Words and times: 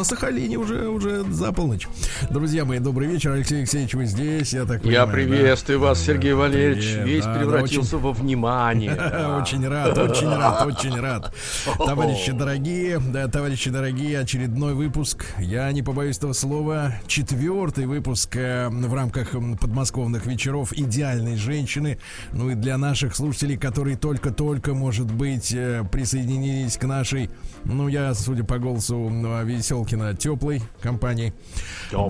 На, 0.00 0.04
Сахалине 0.04 0.56
уже 0.56 0.88
уже 0.88 1.24
за 1.30 1.52
полночь. 1.52 1.86
Друзья 2.28 2.64
мои, 2.64 2.78
добрый 2.78 3.08
вечер, 3.08 3.32
Алексей 3.32 3.58
Алексеевич, 3.60 3.94
вы 3.94 4.04
здесь, 4.04 4.52
я 4.52 4.64
так 4.64 4.84
Я 4.84 5.06
понимаю, 5.06 5.08
приветствую 5.12 5.80
да? 5.80 5.86
вас, 5.86 6.00
Сергей 6.00 6.34
Валерьевич. 6.34 6.84
Привет, 6.92 7.06
Весь 7.06 7.24
да, 7.24 7.32
да, 7.34 7.38
превратился 7.40 7.96
очень- 7.96 8.04
во 8.06 8.12
внимание. 8.12 8.90
Очень 9.40 9.66
рад, 9.66 9.96
очень 9.96 10.28
рад, 10.28 10.66
очень 10.66 11.00
рад. 11.00 11.34
Товарищи 11.78 12.32
дорогие, 12.32 12.98
да, 13.00 13.26
товарищи 13.28 13.70
дорогие, 13.70 14.18
очередной 14.18 14.74
выпуск. 14.74 15.24
Я 15.38 15.70
не 15.72 15.82
побоюсь 15.82 16.18
этого 16.18 16.32
слова. 16.34 16.92
Четвертый 17.06 17.86
выпуск 17.86 18.36
э, 18.36 18.68
в 18.68 18.94
рамках 18.94 19.30
подмосковных 19.60 20.26
вечеров 20.26 20.72
идеальной 20.72 21.36
женщины. 21.36 21.98
Ну 22.32 22.50
и 22.50 22.54
для 22.54 22.76
наших 22.76 23.16
слушателей, 23.16 23.56
которые 23.56 23.96
только-только, 23.96 24.74
может 24.74 25.10
быть, 25.10 25.52
э, 25.54 25.84
присоединились 25.90 26.76
к 26.76 26.84
нашей, 26.84 27.30
ну 27.64 27.88
я, 27.88 28.12
судя 28.14 28.44
по 28.44 28.58
голосу 28.58 28.96
м, 29.08 29.46
Веселкина, 29.46 30.14
теплой 30.14 30.60
компании. 30.82 31.32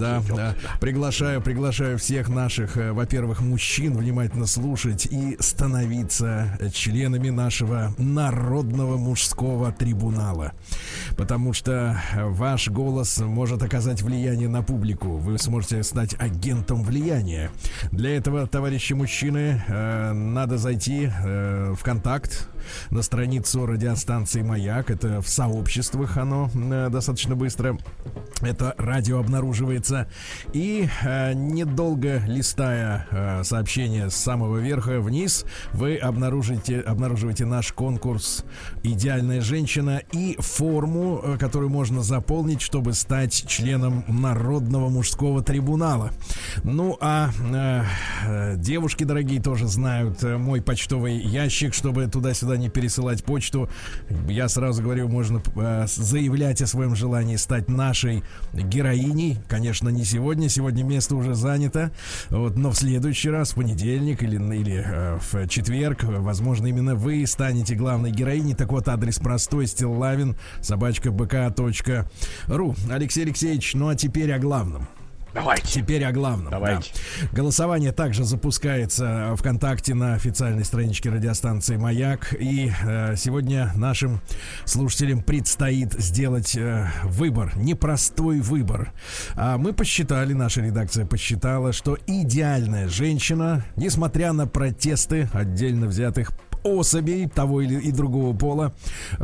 Да, 0.01 0.23
да. 0.35 0.55
Приглашаю, 0.81 1.41
приглашаю 1.41 1.99
всех 1.99 2.29
наших, 2.29 2.77
э, 2.77 2.93
во-первых, 2.93 3.41
мужчин 3.41 3.97
внимательно 3.97 4.47
слушать 4.47 5.07
и 5.11 5.37
становиться 5.39 6.57
э, 6.59 6.71
членами 6.71 7.31
нашего 7.31 7.95
народного 7.99 8.97
мужского 8.97 9.73
трибунала. 9.73 10.53
Потому 11.17 11.53
что 11.53 12.01
э, 12.13 12.25
ваш 12.25 12.69
голос 12.69 13.19
может 13.19 13.63
оказать 13.63 14.03
влияние 14.03 14.49
на 14.49 14.63
публику. 14.63 15.17
Вы 15.19 15.39
сможете 15.39 15.83
стать 15.83 16.15
агентом 16.19 16.83
влияния. 16.83 17.51
Для 17.93 18.17
этого, 18.17 18.47
товарищи 18.47 18.93
мужчины, 18.93 19.63
надо 19.69 20.59
зайти 20.59 21.11
в 21.23 21.79
контакт 21.83 22.49
на 22.91 23.03
страницу 23.03 23.67
радиостанции 23.67 24.43
«Маяк». 24.43 24.91
Это 24.91 25.21
в 25.21 25.29
сообществах 25.29 26.17
оно 26.17 26.51
э, 26.55 26.89
достаточно 26.91 27.37
быстро. 27.37 27.79
Это 28.41 28.75
радио 28.79 29.19
обнаруживается. 29.19 30.09
И 30.53 30.89
э, 31.03 31.33
недолго 31.35 32.19
листая 32.27 33.07
э, 33.11 33.45
сообщение 33.45 34.11
с 34.11 34.17
самого 34.17 34.59
верха 34.59 35.01
вниз, 35.01 35.45
вы 35.73 35.97
обнаружите, 35.97 36.81
обнаруживаете 36.81 37.45
наш 37.45 37.73
конкурс 37.73 38.45
«Идеальная 38.83 39.41
женщина» 39.41 40.03
и 40.13 40.37
форму, 40.39 41.37
которую 41.39 41.71
можно 41.71 42.03
заполнить, 42.03 42.61
чтобы 42.61 42.93
стать 42.93 43.47
членом 43.47 44.05
Народного 44.09 44.89
мужского 44.89 45.43
трибунала. 45.43 46.11
Ну, 46.65 46.97
а 47.01 47.31
девушки, 48.57 49.05
дорогие, 49.05 49.41
тоже 49.41 49.67
знают 49.67 50.23
мой 50.23 50.61
почтовый 50.63 51.19
ящик, 51.19 51.75
чтобы 51.75 52.07
туда-сюда 52.07 52.50
не 52.57 52.69
пересылать 52.69 53.25
почту. 53.25 53.69
Я 54.29 54.49
сразу 54.49 54.83
говорю, 54.83 55.09
можно 55.09 55.43
э, 55.57 55.87
заявлять 55.87 56.63
о 56.63 56.67
своем 56.67 56.95
желании 56.95 57.37
стать 57.37 57.69
нашей 57.69 58.23
героиней. 58.53 59.39
Конечно, 59.49 59.89
не 59.89 60.05
сегодня, 60.05 60.49
сегодня 60.49 60.83
место 60.83 61.17
уже 61.17 61.35
занято. 61.35 61.93
Вот, 62.29 62.57
но 62.57 62.71
в 62.71 62.77
следующий 62.77 63.31
раз, 63.31 63.53
в 63.53 63.57
понедельник 63.57 64.23
или, 64.23 64.37
или 64.37 64.85
э, 64.85 65.19
в 65.21 65.49
четверг, 65.49 66.05
возможно, 66.05 66.67
именно 66.67 66.95
вы 66.95 67.27
станете 67.27 67.75
главной 67.75 68.11
героиней. 68.11 68.55
Так 68.55 68.73
вот, 68.73 68.89
адрес 68.89 69.19
простой, 69.19 69.67
стиллавин, 69.67 70.37
собачка. 70.61 71.11
Алексей 72.91 73.25
Алексеевич, 73.25 73.75
ну 73.75 73.89
а 73.89 73.95
теперь 73.95 74.33
о 74.33 74.39
главном. 74.39 74.89
Давайте. 75.35 75.67
Теперь 75.67 76.05
о 76.05 76.13
главном. 76.13 76.51
Давайте. 76.51 76.93
да. 77.23 77.29
Голосование 77.33 77.93
также 77.93 78.25
запускается 78.25 79.35
ВКонтакте 79.37 79.95
на 79.95 80.15
официальной 80.15 80.65
страничке 80.65 81.11
радиостанции 81.11 81.77
«Маяк». 81.77 82.35
И 82.39 82.73
э, 82.83 83.15
сегодня 83.17 83.73
нашим 83.77 84.21
слушателям 84.65 85.23
предстоит 85.23 85.93
сделать 85.93 86.57
э, 86.57 86.89
выбор, 87.05 87.53
непростой 87.57 88.41
выбор. 88.41 88.93
А 89.37 89.57
мы 89.57 89.73
посчитали, 89.73 90.33
наша 90.33 90.61
редакция 90.63 91.07
посчитала, 91.07 91.73
что 91.73 91.97
идеальная 92.07 92.89
женщина, 92.89 93.65
несмотря 93.77 94.33
на 94.33 94.47
протесты 94.47 95.29
отдельно 95.33 95.87
взятых 95.87 96.33
особей 96.63 97.29
того 97.29 97.63
или 97.63 97.81
и 97.81 97.93
другого 97.93 98.37
пола, 98.37 98.75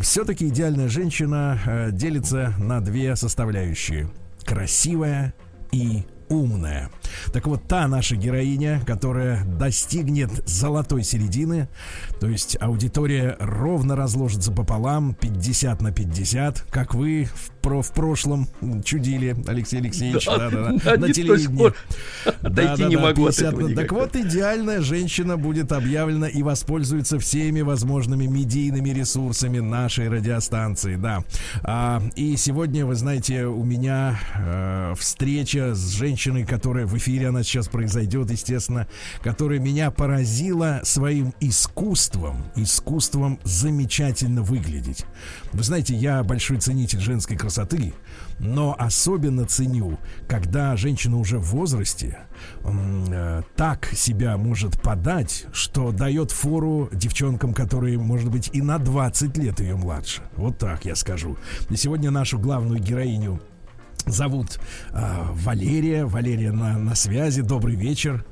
все-таки 0.00 0.48
идеальная 0.48 0.88
женщина 0.88 1.58
э, 1.66 1.90
делится 1.92 2.54
на 2.58 2.80
две 2.80 3.16
составляющие. 3.16 4.08
Красивая 4.44 5.34
и 5.72 6.04
умная. 6.28 6.90
Так 7.32 7.46
вот, 7.46 7.68
та 7.68 7.86
наша 7.88 8.16
героиня, 8.16 8.82
которая 8.86 9.44
достигнет 9.44 10.30
золотой 10.48 11.02
середины, 11.02 11.68
то 12.20 12.28
есть 12.28 12.56
аудитория 12.60 13.36
ровно 13.38 13.96
разложится 13.96 14.52
пополам, 14.52 15.14
50 15.14 15.82
на 15.82 15.92
50, 15.92 16.66
как 16.70 16.94
вы 16.94 17.28
в, 17.32 17.50
про, 17.66 17.82
в 17.82 17.90
прошлом 17.90 18.46
чудили, 18.84 19.34
Алексей 19.48 19.80
Алексеевич, 19.80 20.24
Да, 20.26 20.38
да-да-да, 20.38 20.78
да, 20.84 20.96
на 20.98 21.12
телевидении. 21.12 21.72
Дойти 22.42 22.84
не 22.84 22.94
Да-да-да, 22.94 23.00
могу 23.00 23.26
от 23.26 23.34
50 23.34 23.48
этого 23.48 23.60
на- 23.62 23.66
никак. 23.72 23.82
Так 23.82 23.92
вот, 23.92 24.14
идеальная 24.14 24.80
женщина 24.82 25.36
будет 25.36 25.72
объявлена 25.72 26.28
и 26.28 26.44
воспользуется 26.44 27.18
всеми 27.18 27.62
возможными 27.62 28.26
медийными 28.26 28.90
ресурсами 28.90 29.58
нашей 29.58 30.08
радиостанции, 30.08 30.94
да. 30.94 31.24
А, 31.64 32.00
и 32.14 32.36
сегодня, 32.36 32.86
вы 32.86 32.94
знаете, 32.94 33.46
у 33.46 33.64
меня 33.64 34.16
э, 34.36 34.94
встреча 34.96 35.74
с 35.74 35.88
женщиной, 35.90 36.46
которая 36.46 36.86
в 36.86 36.96
эфире, 36.96 37.30
она 37.30 37.42
сейчас 37.42 37.66
произойдет, 37.66 38.30
естественно, 38.30 38.86
которая 39.24 39.58
меня 39.58 39.90
поразила 39.90 40.82
своим 40.84 41.34
искусством, 41.40 42.44
искусством 42.54 43.40
замечательно 43.42 44.42
выглядеть. 44.42 45.04
Вы 45.52 45.64
знаете, 45.64 45.96
я 45.96 46.22
большой 46.22 46.58
ценитель 46.58 47.00
женской 47.00 47.36
красоты, 47.36 47.55
но 48.38 48.76
особенно 48.78 49.46
ценю, 49.46 49.98
когда 50.28 50.76
женщина 50.76 51.16
уже 51.16 51.38
в 51.38 51.46
возрасте 51.46 52.18
э, 52.64 53.42
так 53.56 53.86
себя 53.86 54.36
может 54.36 54.80
подать, 54.82 55.46
что 55.52 55.92
дает 55.92 56.30
фору 56.30 56.88
девчонкам, 56.92 57.54
которые, 57.54 57.98
может 57.98 58.30
быть, 58.30 58.50
и 58.52 58.60
на 58.60 58.78
20 58.78 59.36
лет 59.38 59.60
ее 59.60 59.76
младше. 59.76 60.22
Вот 60.36 60.58
так 60.58 60.84
я 60.84 60.94
скажу. 60.94 61.36
И 61.70 61.76
сегодня 61.76 62.10
нашу 62.10 62.38
главную 62.38 62.80
героиню 62.80 63.40
зовут 64.06 64.58
э, 64.92 65.22
Валерия. 65.32 66.04
Валерия 66.04 66.52
на, 66.52 66.78
на 66.78 66.94
связи. 66.94 67.42
Добрый 67.42 67.76
вечер. 67.76 68.24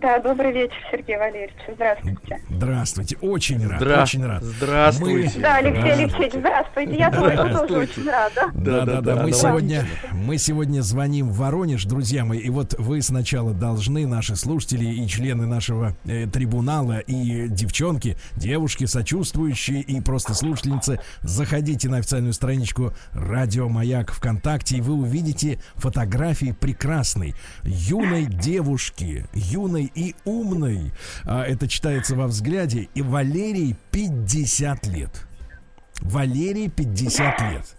Да, 0.00 0.18
добрый 0.20 0.52
вечер, 0.52 0.74
Сергей 0.90 1.16
Валерьевич. 1.18 1.52
Здравствуйте. 1.74 2.40
Здравствуйте. 2.48 3.16
Очень 3.20 3.66
рад. 3.68 3.82
Здра- 3.82 4.02
Очень 4.02 4.24
рад. 4.24 4.42
Здравствуйте. 4.42 5.38
Да, 5.40 5.56
Алексей. 5.56 5.92
Алексеевич, 5.92 6.32
здравствуйте. 6.34 6.94
Я 6.96 7.10
тоже, 7.10 7.36
тоже 7.36 7.48
Здравствуйте. 7.52 7.92
очень 8.00 8.10
рада. 8.10 8.34
Да, 8.34 8.50
да, 8.52 8.52
да. 8.54 8.84
Да-да-да, 8.84 9.10
Мы 9.12 9.16
давайте. 9.16 9.38
сегодня, 9.38 9.86
мы 10.12 10.38
сегодня 10.38 10.80
звоним 10.82 11.28
в 11.30 11.36
Воронеж, 11.36 11.84
друзья 11.84 12.24
мои. 12.24 12.38
И 12.38 12.48
вот 12.50 12.74
вы 12.78 13.02
сначала 13.02 13.52
должны, 13.52 14.06
наши 14.06 14.36
слушатели 14.36 14.84
и 14.84 15.06
члены 15.08 15.46
нашего 15.46 15.94
э, 16.04 16.26
трибунала, 16.26 16.98
и 17.00 17.48
девчонки, 17.48 18.16
девушки, 18.36 18.84
сочувствующие 18.86 19.80
и 19.80 20.00
просто 20.00 20.34
слушательницы, 20.34 21.00
заходите 21.22 21.88
на 21.88 21.98
официальную 21.98 22.32
страничку 22.32 22.92
Радио 23.12 23.68
Маяк 23.68 24.12
ВКонтакте, 24.12 24.76
и 24.76 24.80
вы 24.80 24.94
увидите 24.94 25.58
фотографии 25.74 26.54
прекрасной 26.58 27.34
юной 27.64 28.24
девушки, 28.26 29.26
юной 29.34 29.81
и 29.94 30.14
умной. 30.24 30.92
А, 31.24 31.44
это 31.44 31.68
читается 31.68 32.16
во 32.16 32.26
взгляде. 32.26 32.88
И 32.94 33.02
Валерий 33.02 33.76
50 33.90 34.86
лет. 34.88 35.26
Валерий 36.00 36.68
50 36.68 37.40
лет. 37.52 37.76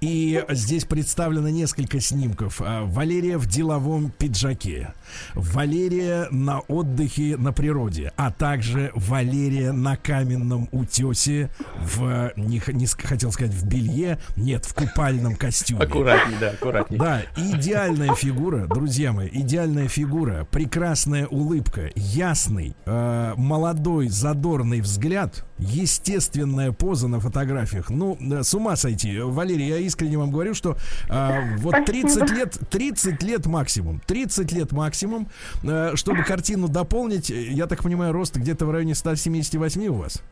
И 0.00 0.44
здесь 0.50 0.84
представлено 0.84 1.48
несколько 1.48 2.00
снимков. 2.00 2.60
А, 2.60 2.84
Валерия 2.84 3.38
в 3.38 3.46
деловом 3.46 4.10
пиджаке. 4.10 4.92
Валерия 5.34 6.28
на 6.30 6.60
отдыхе 6.60 7.36
на 7.36 7.52
природе. 7.52 8.12
А 8.16 8.30
также 8.30 8.92
Валерия 8.94 9.72
на 9.72 9.96
каменном 9.96 10.68
утесе. 10.72 11.50
В, 11.80 12.32
не, 12.36 12.62
не 12.72 12.86
хотел 12.86 13.32
сказать 13.32 13.54
в 13.54 13.66
белье. 13.66 14.18
Нет, 14.36 14.64
в 14.66 14.74
купальном 14.74 15.36
костюме. 15.36 15.80
Аккуратней, 15.80 16.36
да, 16.40 16.50
аккуратней. 16.50 16.98
Да, 16.98 17.22
идеальная 17.36 18.14
фигура, 18.14 18.66
друзья 18.66 19.12
мои, 19.12 19.28
идеальная 19.32 19.88
фигура, 19.88 20.46
прекрасная 20.50 21.26
улыбка, 21.26 21.90
ясный, 21.94 22.76
э, 22.84 23.34
молодой, 23.36 24.08
задорный 24.08 24.80
взгляд, 24.80 25.44
естественная 25.58 26.72
поза 26.72 27.08
на 27.08 27.20
фотографиях. 27.20 27.90
Ну, 27.90 28.18
с 28.20 28.54
ума 28.54 28.76
сойти. 28.76 29.18
Валерий, 29.18 29.68
я 29.68 29.78
искренне 29.78 30.18
вам 30.18 30.30
говорю, 30.30 30.54
что 30.54 30.76
а, 31.08 31.42
вот 31.58 31.74
Спасибо. 31.74 32.26
30 32.26 32.30
лет, 32.30 32.58
30 32.70 33.22
лет 33.22 33.46
максимум, 33.46 34.00
30 34.06 34.52
лет 34.52 34.72
максимум, 34.72 35.28
э, 35.62 35.92
чтобы 35.94 36.22
картину 36.24 36.68
дополнить, 36.68 37.30
я 37.30 37.66
так 37.66 37.82
понимаю, 37.82 38.12
рост 38.12 38.36
где-то 38.36 38.66
в 38.66 38.70
районе 38.70 38.94
178 38.94 39.86
у 39.88 39.94
вас? 39.94 40.22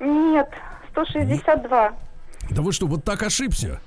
Нет, 0.00 0.48
162. 0.92 1.92
Да 2.50 2.62
вы 2.62 2.72
что, 2.72 2.86
вот 2.86 3.04
так 3.04 3.22
ошибся? 3.22 3.80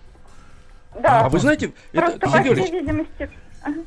Да. 1.02 1.26
А 1.26 1.30
вы 1.30 1.40
знаете, 1.40 1.74
это, 1.92 2.02
Просто, 2.02 2.20
по 2.20 2.30
Сергей 2.30 2.56
всей 2.56 2.80
видимости... 2.80 3.30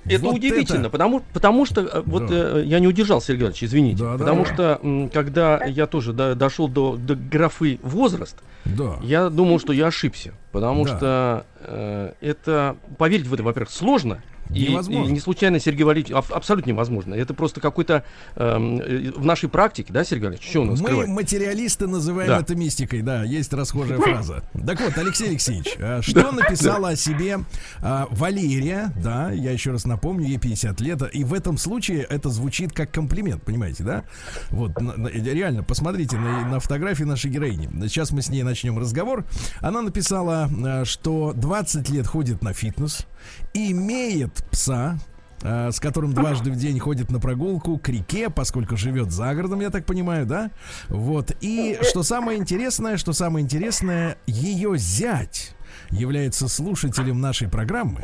это 0.07 0.25
Вот 0.25 0.37
удивительно, 0.37 0.81
это. 0.83 0.91
потому, 0.91 1.23
потому 1.33 1.65
что 1.67 1.81
э, 1.83 2.03
вот 2.07 2.27
Да. 2.27 2.59
э, 2.59 2.63
я 2.65 2.81
не 2.81 2.87
удержал, 2.89 3.21
Сергей 3.21 3.43
Иванович, 3.43 3.65
извините. 3.65 4.03
Да, 4.03 4.13
да, 4.13 4.19
потому 4.19 4.45
да. 4.45 4.53
что 4.55 4.81
м, 4.83 5.09
когда 5.11 5.65
я 5.65 5.87
тоже 5.87 6.13
до- 6.13 6.35
дошел 6.35 6.69
до, 6.69 6.97
до 6.97 7.15
графы 7.15 7.79
возраст, 7.83 8.37
Да. 8.65 8.97
я 9.03 9.29
думал, 9.31 9.59
что 9.61 9.73
я 9.73 9.87
ошибся. 9.89 10.33
Потому 10.53 10.85
Да. 10.85 10.97
что 10.97 11.47
э, 11.61 12.13
это 12.21 12.77
поверить 12.97 13.27
в 13.27 13.35
это, 13.35 13.43
во-первых, 13.43 13.71
сложно. 13.71 14.23
И, 14.51 14.65
и 14.65 14.69
Невозможно. 14.71 15.13
не 15.13 15.21
случайно 15.21 15.61
Сергей 15.61 15.85
Валерьевич 15.85 16.13
аб- 16.13 16.33
абсолютно 16.33 16.71
невозможно. 16.71 17.15
Это 17.15 17.35
просто 17.35 17.61
какой-то 17.61 18.05
эм, 18.37 18.81
э, 18.81 19.11
в 19.17 19.25
нашей 19.25 19.49
практике, 19.49 19.93
да, 19.93 20.05
Сергей 20.05 20.25
Валерьевич, 20.27 20.49
что 20.51 20.63
у 20.63 20.65
нас 20.65 20.81
Мы 20.81 20.87
скрывать? 20.87 21.09
материалисты 21.09 21.87
называем 21.87 22.29
Да. 22.29 22.39
это 22.41 22.55
мистикой, 22.55 23.03
да, 23.03 23.25
есть 23.25 23.53
расхожая 23.53 23.99
фраза. 23.99 24.43
Так 24.67 24.81
вот, 24.81 24.97
Алексей 24.97 25.29
Алексеевич, 25.29 25.77
а, 25.79 26.01
что 26.03 26.33
написала 26.33 26.91
о 26.91 26.97
себе 26.97 27.41
а, 27.83 28.07
Валерия, 28.11 28.93
да, 29.03 29.31
я 29.31 29.51
еще 29.53 29.71
раз 29.73 29.85
напомню, 29.85 30.27
ей 30.29 30.39
50 30.39 30.81
лет, 30.81 31.03
и 31.13 31.25
в 31.25 31.35
этом 31.35 31.59
случае 31.59 32.03
это 32.09 32.29
звучит 32.31 32.73
как 32.73 32.91
комплимент, 32.91 33.43
понимаете, 33.43 33.85
да? 33.85 34.05
Вот, 34.51 34.81
на- 34.81 35.09
реально, 35.09 35.63
посмотрите 35.63 36.17
на, 36.17 36.47
на 36.49 36.61
фотографии 36.61 37.05
нашей 37.05 37.31
героини. 37.31 37.69
Сейчас 37.89 38.11
мы 38.13 38.23
с 38.23 38.29
ней 38.29 38.43
начнем 38.43 38.79
разговор. 38.79 39.25
Она 39.61 39.83
написала, 39.83 40.49
что 40.85 41.33
20 41.35 41.89
лет 41.91 42.07
ходит 42.07 42.43
на 42.43 42.53
фитнес, 42.53 43.07
имеет 43.55 44.33
пса, 44.51 44.99
э, 45.43 45.71
с 45.73 45.81
которым 45.81 46.13
дважды 46.13 46.51
в 46.51 46.57
день 46.57 46.79
ходит 46.79 47.11
на 47.11 47.21
прогулку 47.21 47.79
к 47.79 47.89
реке, 47.89 48.31
поскольку 48.31 48.77
живет 48.77 49.11
за 49.11 49.35
городом, 49.35 49.61
я 49.61 49.71
так 49.71 49.87
понимаю, 49.87 50.27
да? 50.27 50.51
Вот. 50.89 51.33
И 51.41 51.79
что 51.83 52.03
самое 52.03 52.39
интересное, 52.39 52.97
что 52.97 53.13
самое 53.13 53.45
интересное, 53.45 54.19
ее 54.27 54.77
зять 54.79 55.55
является 55.91 56.49
слушателем 56.49 57.21
нашей 57.21 57.49
программы 57.49 58.01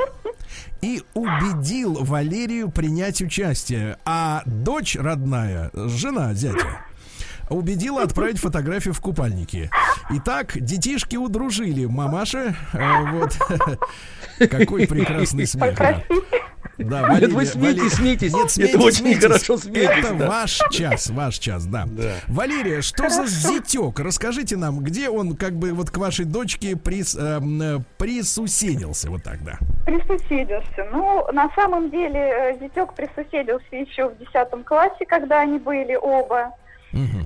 и 0.80 1.02
убедил 1.14 1.94
Валерию 2.04 2.70
принять 2.70 3.20
участие. 3.20 3.98
А 4.04 4.42
дочь 4.46 4.96
родная, 4.96 5.70
жена 5.72 6.34
зятя, 6.34 6.80
убедила 7.50 8.02
отправить 8.02 8.38
фотографию 8.38 8.94
в 8.94 9.00
купальнике. 9.00 9.70
Итак, 10.10 10.52
детишки 10.54 11.16
удружили. 11.16 11.86
Мамаша, 11.86 12.54
э, 12.72 13.10
вот. 13.12 13.36
Какой 14.50 14.86
прекрасный 14.86 15.46
смех. 15.46 15.76
да. 15.78 16.02
Да, 16.76 17.02
Нет, 17.02 17.08
Валерия, 17.08 17.34
вы 17.34 17.46
смейтесь, 17.46 17.54
Валерия- 17.54 17.90
смейтесь. 17.90 18.32
Нет, 18.32 18.44
Это 18.46 18.52
смейтесь, 18.52 18.80
очень 18.80 18.96
смейтесь. 18.96 19.22
хорошо 19.22 19.56
смейтесь, 19.58 19.90
Это 20.04 20.14
да. 20.14 20.26
ваш 20.28 20.60
час, 20.72 21.10
ваш 21.10 21.38
час, 21.38 21.66
да. 21.66 21.84
Да. 21.86 22.14
Валерия, 22.26 22.82
что 22.82 23.08
за 23.08 23.26
зятек? 23.26 24.00
Расскажите 24.00 24.56
нам, 24.56 24.80
где 24.80 25.08
он 25.08 25.36
как 25.36 25.54
бы 25.54 25.72
вот 25.72 25.90
к 25.90 25.96
вашей 25.98 26.24
дочке 26.24 26.74
прис, 26.74 27.14
эм, 27.14 27.62
э, 27.62 27.78
присуседился, 27.96 29.08
вот 29.08 29.22
так, 29.22 29.44
да. 29.44 29.58
Присуседился. 29.86 30.88
Ну, 30.92 31.24
на 31.32 31.48
самом 31.54 31.90
деле, 31.90 32.18
э, 32.18 32.58
зятек 32.60 32.94
присуседился 32.94 33.66
еще 33.76 34.08
в 34.08 34.18
10 34.18 34.64
классе, 34.64 35.06
когда 35.06 35.42
они 35.42 35.58
были 35.58 35.94
оба. 35.94 36.54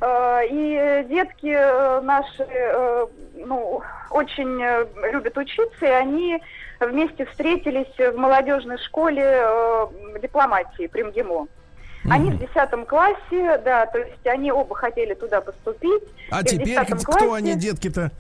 Э, 0.01 0.47
И 0.51 1.05
детки 1.09 1.53
э, 1.55 2.01
наши, 2.01 2.43
э, 2.49 3.07
ну, 3.37 3.83
очень 4.11 4.61
любят 5.13 5.37
учиться, 5.37 5.85
и 5.87 5.91
они 5.91 6.43
вместе 6.81 7.27
встретились 7.27 7.93
в 7.99 8.17
молодежной 8.17 8.79
школе 8.79 9.43
дипломатии 10.23 10.87
при 10.87 11.03
МГИМО. 11.03 11.47
Они 12.11 12.31
в 12.31 12.39
10 12.39 12.87
классе, 12.87 13.59
да, 13.65 13.85
то 13.87 13.99
есть 13.99 14.27
они 14.27 14.51
оба 14.53 14.75
хотели 14.75 15.15
туда 15.15 15.41
поступить. 15.41 16.03
А 16.31 16.41
И 16.41 16.45
теперь 16.45 16.67
10 16.79 17.03
кто 17.05 17.13
классе- 17.13 17.35
они, 17.35 17.55
детки-то? 17.55 18.11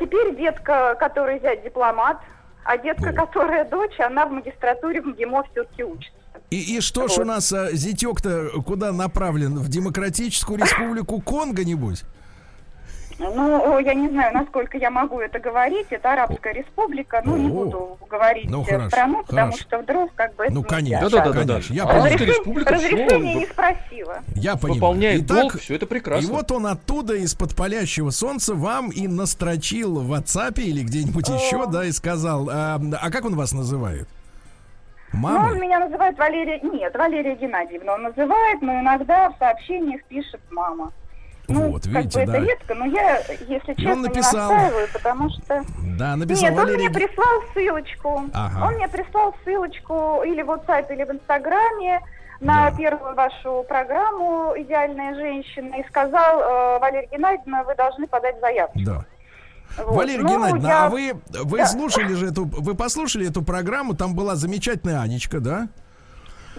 Теперь 0.00 0.34
детка, 0.36 0.96
которая 0.98 1.38
зять 1.40 1.62
дипломат, 1.64 2.18
а 2.64 2.78
детка, 2.78 3.12
которая 3.12 3.64
дочь, 3.64 3.98
она 4.00 4.24
в 4.26 4.30
магистратуре 4.32 5.02
в 5.02 5.06
МГИМО 5.06 5.44
все-таки 5.52 5.84
учится. 5.84 6.18
И, 6.52 6.76
и 6.76 6.80
что 6.82 7.08
ж 7.08 7.12
Вот. 7.12 7.18
у 7.20 7.24
нас 7.24 7.50
а, 7.52 7.72
зятек-то 7.72 8.50
куда 8.66 8.92
направлен? 8.92 9.54
В 9.58 9.68
Демократическую 9.70 10.58
Республику 10.58 11.18
Конго, 11.22 11.64
нибудь? 11.64 12.02
Ну, 13.18 13.78
я 13.78 13.94
не 13.94 14.08
знаю, 14.10 14.34
насколько 14.34 14.76
я 14.76 14.90
могу 14.90 15.20
это 15.20 15.38
говорить. 15.38 15.86
Это 15.90 16.12
Арабская 16.12 16.52
республика. 16.52 17.22
Ну, 17.24 17.36
не 17.36 17.48
буду 17.48 17.96
говорить 18.10 18.50
Ну, 18.50 18.62
э, 18.62 18.64
хорошо, 18.66 18.88
страну, 18.90 19.22
потому 19.24 19.52
хорошо. 19.52 19.62
что 19.62 19.78
вдруг 19.78 20.14
как 20.14 20.34
бы 20.34 20.44
это 20.44 20.52
Ну, 20.52 20.60
нельзя. 20.60 20.68
конечно, 20.76 21.08
Да-да-да-да. 21.10 21.46
конечно, 21.52 21.74
я 21.74 21.82
А 21.84 21.86
понимаю. 21.86 22.02
Арабская 22.02 22.24
Разрешение, 22.26 22.36
республика, 22.38 22.74
разрешение 22.74 23.06
всё, 23.08 23.38
не 23.40 23.46
спросила. 23.46 24.18
Я 24.34 24.56
понимаю. 24.56 24.74
Выполняет 24.74 25.22
Итак, 25.22 25.36
долг, 25.38 25.58
все 25.60 25.74
это 25.76 25.86
прекрасно. 25.86 26.26
И 26.26 26.30
вот 26.30 26.52
он 26.52 26.66
оттуда, 26.66 27.14
из-под 27.14 27.54
палящего 27.56 28.10
солнца, 28.10 28.54
вам 28.54 28.90
и 28.90 29.06
настрочил 29.06 30.00
в 30.00 30.12
WhatsApp 30.12 30.60
или 30.60 30.82
где-нибудь 30.82 31.28
еще, 31.28 31.66
да, 31.66 31.84
и 31.86 31.92
сказал, 31.92 32.50
а, 32.50 32.78
а 33.00 33.10
как 33.10 33.24
он 33.24 33.36
вас 33.36 33.52
называет? 33.52 34.06
Ну, 35.12 35.28
он 35.38 35.60
меня 35.60 35.78
называет 35.78 36.18
Валерия... 36.18 36.60
Нет, 36.60 36.94
Валерия 36.96 37.34
Геннадьевна 37.34 37.94
он 37.94 38.02
называет, 38.04 38.62
но 38.62 38.80
иногда 38.80 39.30
в 39.30 39.38
сообщениях 39.38 40.02
пишет 40.04 40.40
мама. 40.50 40.92
Ну, 41.48 41.72
Вот, 41.72 41.82
как 41.82 41.92
видите, 41.92 42.18
бы 42.18 42.22
это 42.22 42.32
да. 42.32 42.38
редко, 42.38 42.74
но 42.74 42.84
я, 42.86 43.18
если 43.48 43.74
честно, 43.74 43.96
написал. 43.96 44.48
не 44.50 44.54
настаиваю, 44.56 44.88
потому 44.92 45.28
что... 45.30 45.62
Да, 45.98 46.16
написал 46.16 46.42
Нет, 46.50 46.58
он 46.58 46.64
Валерий. 46.64 46.88
мне 46.88 46.90
прислал 46.90 47.42
ссылочку. 47.52 48.22
Ага. 48.32 48.66
Он 48.66 48.74
мне 48.74 48.88
прислал 48.88 49.34
ссылочку 49.44 50.22
или 50.24 50.42
в 50.42 50.50
WhatsApp, 50.50 50.92
или 50.94 51.04
в 51.04 51.10
Инстаграме 51.10 52.00
на 52.40 52.70
Да. 52.70 52.76
первую 52.76 53.14
вашу 53.14 53.64
программу 53.68 54.52
«Идеальная 54.56 55.14
женщина» 55.14 55.74
и 55.74 55.88
сказал, 55.88 56.40
э, 56.40 56.78
Валерия 56.78 57.08
Геннадьевна, 57.12 57.64
вы 57.64 57.74
должны 57.74 58.06
подать 58.06 58.40
заявку. 58.40 58.78
Да. 58.80 59.04
Вот. 59.78 59.96
Валерия 59.96 60.22
Ну, 60.22 60.28
Геннадьевна, 60.28 60.68
я- 60.68 60.84
а 60.86 60.90
вы, 60.90 61.14
вы 61.44 61.58
Да. 61.58 61.66
слушали 61.66 62.14
же 62.14 62.26
эту, 62.28 62.44
вы 62.44 62.74
послушали 62.74 63.28
эту 63.28 63.42
программу, 63.42 63.94
там 63.94 64.14
была 64.14 64.36
замечательная 64.36 65.00
Анечка, 65.00 65.40
да? 65.40 65.68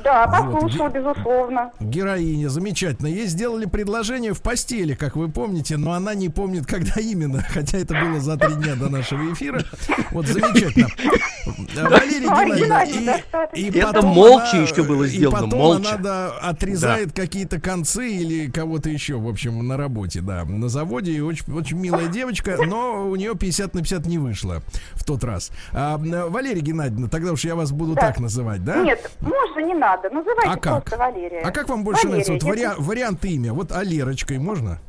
Да, 0.04 0.28
Вот, 0.28 0.54
послушала, 0.54 0.90
безусловно. 0.90 1.72
Героиня, 1.80 2.50
замечательно. 2.50 3.08
Ей 3.08 3.28
сделали 3.28 3.66
предложение 3.66 4.34
в 4.34 4.42
постели, 4.42 4.94
как 4.96 5.16
вы 5.16 5.30
помните, 5.30 5.78
но 5.78 5.94
она 5.94 6.14
не 6.14 6.30
помнит, 6.30 6.66
когда 6.66 7.00
именно, 7.00 7.42
хотя 7.50 7.78
это 7.78 7.94
было 8.00 8.20
за 8.20 8.38
три 8.38 8.54
дня 8.56 8.76
до 8.76 8.90
нашего 8.90 9.32
эфира. 9.34 9.64
Вот 10.12 10.28
замечательно. 10.28 10.88
Валерия 11.90 12.30
Геннадьевна, 12.56 13.18
и, 13.54 13.62
и 13.62 13.70
Это 13.78 13.88
потом 13.94 14.06
молча 14.14 14.52
она- 14.54 14.62
еще 14.64 14.84
было 14.84 15.04
И 15.04 15.08
сделано, 15.08 15.42
потом 15.44 15.60
молча. 15.60 15.90
она 15.94 15.98
да, 15.98 16.30
отрезает 16.42 17.14
какие-то 17.14 17.60
концы 17.60 18.10
или 18.12 18.50
кого-то 18.50 18.90
еще, 18.90 19.16
в 19.18 19.28
общем, 19.28 19.66
на 19.68 19.78
работе, 19.78 20.22
да, 20.22 20.44
на 20.46 20.70
заводе. 20.70 21.12
И 21.12 21.20
очень, 21.22 21.52
очень 21.54 21.78
милая 21.78 22.08
девочка, 22.08 22.58
но 22.66 23.08
у 23.10 23.16
нее 23.16 23.36
50 23.36 23.74
на 23.74 23.82
50 23.82 24.06
не 24.06 24.18
вышло 24.18 24.62
в 24.94 25.04
тот 25.04 25.24
раз. 25.24 25.52
А, 25.72 25.98
Валерия 25.98 26.62
Геннадьевна, 26.62 27.08
тогда 27.08 27.32
уж 27.32 27.44
я 27.46 27.56
вас 27.56 27.72
буду 27.72 27.94
Да. 27.96 28.02
так 28.02 28.20
называть, 28.20 28.64
да? 28.64 28.82
Нет, 28.84 29.12
можно 29.22 29.60
не 29.66 29.74
надо, 29.74 29.93
называйте 30.10 30.50
А 30.50 30.56
как? 30.58 30.84
просто 30.84 30.98
Валерия. 30.98 31.42
А 31.42 31.52
как 31.52 31.70
вам 31.70 31.84
больше 31.84 32.08
Валерия, 32.08 32.26
нравится? 32.26 32.48
Вот 32.48 32.56
если- 32.58 32.68
вариа- 32.70 32.76
вариант 32.82 33.26
имя. 33.26 33.54
Вот 33.54 33.72
а 33.72 33.84
Лерочкой 33.84 34.38
можно? 34.40 34.80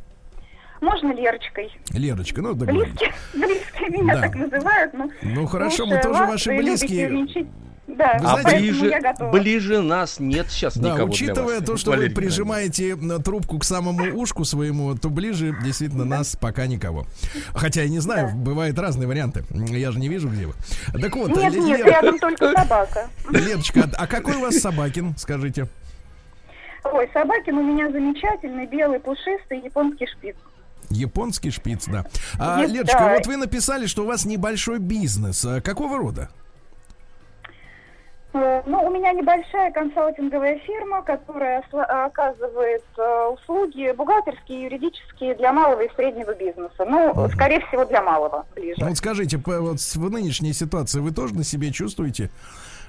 Можно 0.80 1.12
Лерочкой. 1.14 1.72
Лерочка, 1.92 2.42
ну 2.42 2.54
договорились. 2.54 2.88
Близкие, 2.94 3.12
близкие 3.34 3.88
меня 4.02 4.14
Да. 4.16 4.20
так 4.22 4.34
называют. 4.34 4.92
Ну, 4.94 5.10
Ну, 5.22 5.46
хорошо, 5.46 5.86
мы 5.86 5.98
тоже 6.00 6.24
ваши 6.26 6.50
близкие. 6.56 7.26
Да, 7.96 8.18
Вы 8.20 8.40
А 8.40 8.42
ближе, 8.58 8.86
я 8.88 9.00
готова. 9.00 9.30
ближе 9.30 9.80
нас 9.80 10.18
нет 10.18 10.46
сейчас 10.50 10.76
Да, 10.76 10.90
никого 10.94 11.10
учитывая 11.10 11.58
для 11.60 11.60
вас, 11.60 11.66
то, 11.66 11.76
что 11.76 11.90
вы 11.92 11.96
Валерий 11.98 12.14
прижимаете 12.14 12.90
м, 12.90 13.22
трубку 13.22 13.58
к 13.58 13.64
самому 13.64 14.04
ушку 14.16 14.44
своему, 14.44 14.94
то 14.96 15.10
ближе 15.10 15.56
действительно 15.62 16.04
нас 16.04 16.36
пока 16.36 16.66
никого. 16.66 17.06
Хотя 17.54 17.82
я 17.82 17.88
не 17.88 18.00
знаю, 18.00 18.28
Да. 18.30 18.34
бывают 18.36 18.78
разные 18.78 19.06
варианты. 19.06 19.44
Я 19.50 19.90
же 19.92 19.98
не 20.00 20.08
вижу, 20.08 20.28
где 20.28 20.46
вы. 20.46 20.54
Так 21.00 21.14
вот, 21.16 21.28
Нет, 21.36 21.54
нет, 21.54 21.78
Лер- 21.80 21.86
рядом 21.86 22.18
только 22.18 22.52
собака. 22.52 23.08
Лерочка, 23.30 23.88
а 23.96 24.06
какой 24.06 24.36
у 24.36 24.40
вас 24.40 24.56
собакин, 24.56 25.14
скажите? 25.16 25.66
Ой, 26.84 27.08
собакин 27.14 27.56
у 27.56 27.62
меня 27.62 27.90
замечательный, 27.90 28.66
белый, 28.66 29.00
пушистый, 29.00 29.60
японский 29.64 30.06
шпиц. 30.06 30.36
Японский 30.90 31.50
шпиц, 31.50 31.86
да. 31.86 32.04
А, 32.38 32.64
Лерочка, 32.66 32.98
да. 32.98 33.14
вот 33.14 33.26
вы 33.26 33.36
написали, 33.36 33.86
что 33.86 34.02
у 34.04 34.06
вас 34.06 34.24
небольшой 34.26 34.78
бизнес. 34.78 35.44
А 35.44 35.60
Какого 35.62 35.96
рода? 35.96 36.28
Э, 38.34 38.62
Ну, 38.66 38.82
у 38.84 38.90
меня 38.90 39.12
небольшая 39.12 39.70
консалтинговая 39.72 40.58
фирма, 40.60 41.02
которая 41.02 41.62
осла- 41.62 41.84
оказывает 42.06 42.82
э, 42.98 43.28
услуги 43.32 43.92
бухгалтерские 43.96 44.64
юридические 44.64 45.34
для 45.36 45.52
малого 45.52 45.80
и 45.82 45.94
среднего 45.94 46.34
бизнеса. 46.34 46.84
Ну, 46.84 47.28
скорее 47.30 47.60
всего, 47.68 47.84
для 47.84 48.02
малого 48.02 48.44
ближе. 48.56 48.76
Ну, 48.80 48.88
вот 48.88 48.96
скажите, 48.98 49.38
по- 49.38 49.60
вот 49.60 49.78
в 49.78 50.10
нынешней 50.10 50.52
ситуации 50.52 50.98
вы 51.00 51.12
тоже 51.12 51.34
на 51.34 51.44
себе 51.44 51.70
чувствуете 51.70 52.30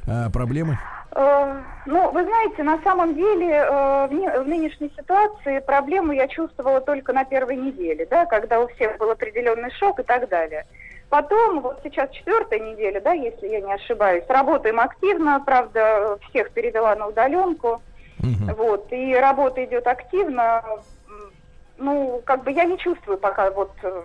а, 0.08 0.30
проблемы? 0.32 0.78
Э, 1.12 1.62
Ну, 1.86 2.10
вы 2.12 2.24
знаете, 2.24 2.64
на 2.64 2.82
самом 2.84 3.14
деле 3.14 3.48
э, 3.52 4.08
в, 4.08 4.14
не- 4.14 4.40
в 4.40 4.48
нынешней 4.48 4.92
ситуации 4.98 5.60
проблему 5.60 6.12
я 6.12 6.28
чувствовала 6.28 6.82
только 6.82 7.14
на 7.14 7.24
первой 7.24 7.56
неделе, 7.56 8.08
да, 8.10 8.26
когда 8.26 8.60
у 8.60 8.68
всех 8.70 8.98
был 8.98 9.12
определенный 9.12 9.70
шок 9.72 10.00
и 10.00 10.04
так 10.04 10.28
далее. 10.30 10.66
Потом, 11.10 11.62
вот 11.62 11.80
сейчас 11.84 12.10
четвертая 12.12 12.60
неделя, 12.60 13.00
да, 13.02 13.14
если 13.14 13.48
я 13.48 13.62
не 13.62 13.74
ошибаюсь, 13.74 14.24
работаем 14.28 14.80
активно, 14.80 15.40
правда, 15.46 16.18
всех 16.30 16.52
перевела 16.52 16.96
на 16.96 17.08
удаленку, 17.08 17.82
Мгм. 18.20 18.54
вот, 18.56 18.88
и 18.92 19.14
работа 19.16 19.64
идет 19.64 19.86
активно. 19.88 20.64
Ну, 21.78 22.22
как 22.26 22.46
бы 22.46 22.52
я 22.54 22.64
не 22.64 22.78
чувствую 22.78 23.18
пока 23.18 23.52
вот 23.52 23.70
э, 23.84 24.04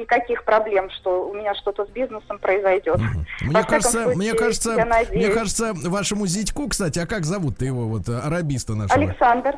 никаких 0.00 0.42
проблем, 0.42 0.90
что 0.90 1.28
у 1.28 1.34
меня 1.34 1.54
что-то 1.54 1.86
с 1.86 1.88
бизнесом 1.88 2.40
произойдет. 2.40 2.96
Мгм. 2.98 3.24
Мне 3.42 3.62
кажется, 3.62 4.02
случае, 4.02 4.16
мне 4.16 4.32
кажется, 4.34 4.86
мне 5.12 5.28
кажется, 5.28 5.72
вашему 5.72 6.26
зятьку, 6.26 6.66
кстати, 6.68 6.98
а 6.98 7.06
как 7.06 7.24
зовут-то 7.24 7.64
его, 7.64 7.86
вот, 7.86 8.08
э, 8.08 8.18
арабиста 8.18 8.74
нашего? 8.74 9.00
Александр. 9.00 9.54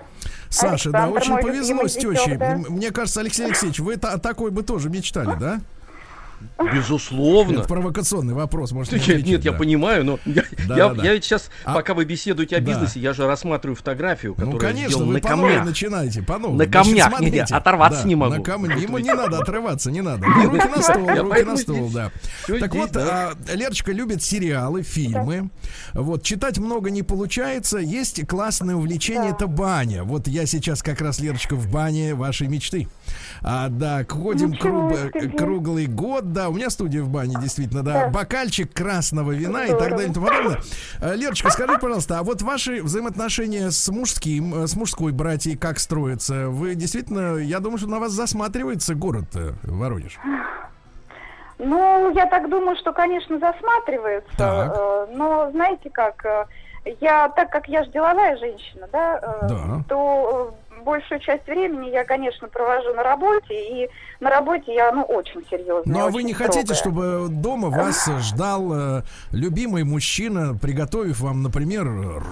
Саша, 0.50 0.90
да, 0.90 1.04
Александр, 1.04 1.16
очень 1.22 1.32
мой 1.32 1.42
повезло 1.42 1.88
с 1.88 1.94
тещей. 1.94 2.36
да. 2.36 2.58
Мне 2.68 2.90
кажется, 2.90 3.20
Алексей 3.20 3.46
Алексеевич, 3.46 3.78
вы 3.80 3.96
та- 3.96 4.18
такой 4.18 4.50
бы 4.50 4.62
тоже 4.62 4.90
мечтали, 4.90 5.34
да? 5.40 5.60
Безусловно. 6.74 7.58
Это 7.60 7.68
провокационный 7.68 8.34
вопрос, 8.34 8.72
может, 8.72 8.92
не 8.92 8.98
Нет, 8.98 9.08
нет, 9.08 9.16
отвечать, 9.20 9.44
я 9.44 9.52
да. 9.52 9.58
понимаю, 9.58 10.04
но 10.04 10.18
я, 10.24 10.42
Да, 10.66 10.76
я- 10.76 10.88
да, 10.94 11.04
я 11.04 11.14
ведь 11.14 11.24
сейчас, 11.24 11.50
А- 11.64 11.74
пока 11.74 11.94
вы 11.94 12.04
беседуете 12.04 12.56
о 12.56 12.60
Да. 12.60 12.66
бизнесе, 12.66 13.00
я 13.00 13.12
же 13.12 13.26
рассматриваю 13.26 13.76
фотографию, 13.76 14.34
которая 14.34 14.52
Ну, 14.54 14.58
конечно, 14.60 14.88
сделана 14.88 15.06
вы 15.06 15.12
на 15.14 15.20
камнях. 15.20 15.64
начинаете, 15.64 16.22
по 16.22 16.38
новой. 16.38 16.56
На 16.58 16.64
Значит, 16.64 16.72
камнях. 16.72 17.08
смотрите. 17.08 17.30
Не-не, 17.36 17.56
оторваться 17.56 18.06
не 18.06 18.14
могу. 18.14 18.34
На 18.36 18.42
камне. 18.42 18.74
Ему 18.82 18.98
не 18.98 19.12
надо 19.12 19.38
отрываться, 19.38 19.90
не 19.90 20.00
надо. 20.00 20.26
Руки 20.26 20.68
на 20.68 20.82
стол, 20.82 21.06
Я 21.08 21.22
руки 21.22 21.42
на 21.42 21.56
стол, 21.56 21.90
да. 21.90 22.10
Так 22.60 22.74
вот, 22.74 22.96
а, 22.96 23.32
Лерочка 23.54 23.92
любит 23.92 24.22
сериалы, 24.22 24.82
фильмы. 24.82 25.50
Вот, 25.94 26.22
читать 26.22 26.58
много 26.58 26.90
не 26.90 27.02
получается. 27.02 27.78
Есть 27.78 28.26
классное 28.26 28.74
увлечение, 28.76 29.30
это 29.30 29.46
баня. 29.46 30.04
Вот 30.04 30.28
я 30.28 30.46
сейчас 30.46 30.82
как 30.82 31.00
раз, 31.00 31.20
Лерочка, 31.20 31.54
в 31.56 31.70
бане 31.70 32.14
вашей 32.14 32.48
мечты. 32.48 32.88
А, 33.42 33.68
да, 33.68 34.04
ходим 34.08 34.52
круг- 34.56 34.96
себе. 34.96 35.28
круглый 35.36 35.86
год, 35.86 36.32
да, 36.32 36.48
у 36.48 36.52
меня 36.54 36.70
студия 36.70 37.02
в 37.02 37.08
бане, 37.08 37.36
действительно, 37.40 37.82
да, 37.82 38.04
Да. 38.04 38.08
бокальчик 38.10 38.72
красного 38.72 39.32
вина 39.32 39.64
и 39.64 39.68
так 39.68 39.76
Здорово. 39.78 39.90
далее 39.96 40.10
и 40.10 40.14
тому 40.14 40.26
подобное. 40.26 40.58
Э, 41.00 41.14
Лерочка, 41.16 41.50
скажите, 41.50 41.78
пожалуйста, 41.78 42.18
а 42.18 42.22
вот 42.22 42.42
ваши 42.42 42.82
взаимоотношения 42.82 43.70
с 43.70 43.88
мужским, 43.88 44.54
э, 44.64 44.66
с 44.66 44.76
мужской 44.76 45.12
братьей 45.12 45.56
как 45.56 45.78
строятся? 45.78 46.48
Вы 46.48 46.74
действительно, 46.74 47.36
я 47.36 47.60
думаю, 47.60 47.78
что 47.78 47.88
на 47.88 47.98
вас 48.00 48.12
засматривается 48.12 48.94
город 48.94 49.26
э, 49.34 49.52
Воронеж. 49.64 50.18
Ну, 51.58 52.10
я 52.14 52.26
так 52.26 52.48
думаю, 52.48 52.76
что, 52.76 52.92
конечно, 52.92 53.38
засматривается. 53.38 54.30
Так. 54.36 54.74
э, 54.76 55.06
Но 55.16 55.50
знаете 55.50 55.90
как, 55.90 56.24
э, 56.24 56.44
я, 57.00 57.28
так 57.30 57.50
как 57.50 57.68
я 57.68 57.82
же 57.84 57.90
деловая 57.90 58.36
женщина, 58.36 58.86
да, 58.92 59.18
э, 59.42 59.48
Да. 59.48 59.82
то 59.88 60.54
э, 60.67 60.67
большую 60.88 61.20
часть 61.20 61.46
времени 61.46 61.90
я, 61.90 62.04
конечно, 62.04 62.48
провожу 62.48 62.94
на 62.94 63.02
работе, 63.02 63.54
и 63.84 63.90
на 64.20 64.30
работе 64.30 64.74
я, 64.74 64.90
ну, 64.92 65.02
очень 65.02 65.44
серьезная. 65.50 65.82
Ну 65.84 66.06
а 66.06 66.10
вы 66.10 66.22
не 66.22 66.32
хотите, 66.32 66.74
строгая. 66.74 67.26
чтобы 67.26 67.34
дома 67.34 67.68
вас 67.68 68.08
э, 68.08 68.18
ждал 68.20 68.72
э, 68.72 69.02
любимый 69.32 69.84
мужчина, 69.84 70.56
приготовив 70.56 71.20
вам, 71.20 71.42
например, 71.42 71.86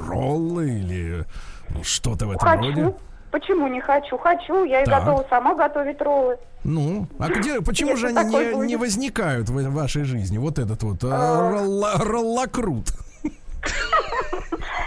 роллы 0.08 0.70
или 0.70 1.24
ну, 1.68 1.84
что-то 1.84 2.26
в 2.26 2.30
этом 2.32 2.48
Хочу. 2.48 2.62
роде? 2.62 2.94
Почему 3.30 3.68
не 3.68 3.80
хочу? 3.80 4.16
Хочу, 4.16 4.64
я 4.64 4.82
и 4.82 4.86
Так. 4.86 5.04
готова 5.04 5.26
сама 5.28 5.54
готовить 5.54 6.00
роллы. 6.00 6.38
Ну, 6.64 7.06
а 7.18 7.28
где, 7.28 7.60
почему 7.60 7.90
Если 7.90 8.08
же 8.08 8.18
они 8.18 8.34
не, 8.34 8.52
будет. 8.54 8.66
не 8.66 8.76
возникают 8.76 9.50
в 9.50 9.70
вашей 9.72 10.04
жизни? 10.04 10.38
Вот 10.38 10.58
этот 10.58 10.82
вот 10.82 11.04
э, 11.04 11.08
А. 11.12 11.98
роллокрут. 11.98 12.86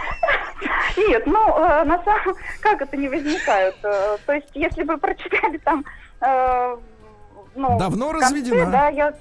Нет, 1.08 1.26
ну, 1.26 1.56
э, 1.58 1.84
на 1.84 2.02
самом... 2.04 2.36
Как 2.60 2.82
это 2.82 2.96
не 2.96 3.08
возникают? 3.08 3.76
Э, 3.82 4.16
То 4.26 4.32
есть, 4.32 4.48
если 4.54 4.82
бы 4.82 4.96
прочитали 4.98 5.58
там... 5.58 5.84
э, 6.20 6.76
ну, 7.54 7.78
Давно 7.78 8.10
конце, 8.12 8.26
разведена? 8.26 8.66
Да, 8.70 8.88
я 8.88 9.14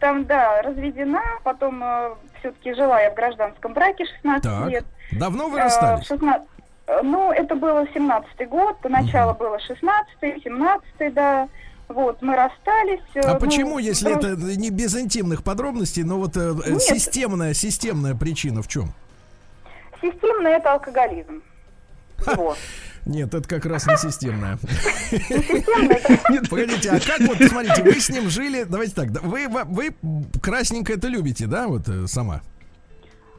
там, 0.00 0.24
да, 0.24 0.62
разведена, 0.62 1.22
потом 1.44 1.82
все-таки 2.40 2.74
жила 2.74 3.00
я 3.00 3.10
в 3.10 3.14
гражданском 3.14 3.72
браке 3.72 4.04
16 4.16 4.42
Так, 4.42 4.68
лет. 4.68 4.84
давно 5.12 5.48
вы 5.48 5.58
Э, 5.58 5.62
расстались? 5.64 6.06
16 6.06 6.42
э, 6.88 7.00
Ну, 7.02 7.30
это 7.32 7.54
было 7.54 7.84
17-й 7.84 8.46
год, 8.46 8.76
начало 8.84 9.32
было 9.34 9.58
16-й, 9.58 10.42
17-й, 10.44 11.10
да. 11.10 11.48
Вот, 11.88 12.20
мы 12.22 12.34
расстались. 12.36 13.00
э, 13.14 13.20
А 13.20 13.34
ну, 13.34 13.38
почему, 13.40 13.78
если 13.78 14.12
друж- 14.14 14.24
это 14.24 14.56
не 14.56 14.70
без 14.70 14.96
интимных 14.96 15.44
подробностей, 15.44 16.02
но 16.04 16.16
вот 16.18 16.36
э, 16.36 16.52
э, 16.64 16.70
Нет. 16.70 16.82
системная, 16.82 17.54
системная 17.54 18.14
причина 18.14 18.62
в 18.62 18.68
чем? 18.68 18.92
Системно 20.02 20.48
это 20.48 20.72
алкоголизм. 20.72 21.42
Вот. 22.36 22.58
Нет, 23.06 23.34
это 23.34 23.48
как 23.48 23.64
раз 23.66 23.86
не 23.86 23.96
системная. 23.96 24.58
Системно 25.10 25.92
это... 25.92 26.48
Погодите, 26.50 26.90
а 26.90 27.00
как 27.00 27.20
вот, 27.20 27.38
смотрите, 27.48 27.82
вы 27.82 27.94
с 28.00 28.08
ним 28.10 28.28
жили, 28.28 28.64
давайте 28.64 28.94
так, 28.94 29.08
вы, 29.22 29.48
вы 29.48 29.94
красненько 30.40 30.92
это 30.92 31.08
любите, 31.08 31.46
да, 31.46 31.66
вот 31.66 31.88
э, 31.88 32.06
сама? 32.06 32.42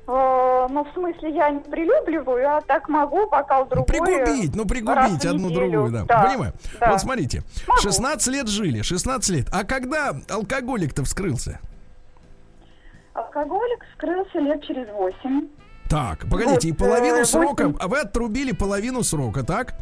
Э, 0.05 0.67
Ну, 0.70 0.84
в 0.84 0.93
смысле, 0.93 1.34
я 1.34 1.50
не 1.50 1.60
прилюбливаю, 1.62 2.58
а 2.58 2.62
так 2.62 2.89
могу, 2.89 3.29
бокал 3.29 3.65
другой. 3.67 3.86
пригубить, 3.88 4.53
ну, 4.53 4.65
пригубить 4.65 5.25
одну 5.25 5.50
неделю. 5.50 5.72
другую, 5.72 5.91
да. 5.93 6.03
Да, 6.03 6.24
Понимаю. 6.24 6.53
да. 6.82 6.91
Вот 6.91 7.00
смотрите, 7.00 7.43
Могу. 7.67 7.82
16 7.82 8.34
лет 8.34 8.48
жили, 8.50 8.82
16 8.82 9.29
лет. 9.29 9.48
А 9.53 9.63
когда 9.63 10.13
алкоголик-то 10.29 11.05
вскрылся? 11.05 11.60
Алкоголик 13.13 13.86
скрылся 13.96 14.39
лет 14.39 14.62
через 14.65 14.89
восемь. 14.89 15.48
Так, 15.94 16.26
погодите, 16.28 16.70
и 16.70 16.72
половину 16.72 17.18
э, 17.18 17.26
срока, 17.26 17.66
восемь. 17.68 17.78
а 17.80 17.88
вы 17.88 18.00
отрубили 18.00 18.52
половину 18.52 19.04
срока, 19.04 19.44
так? 19.44 19.76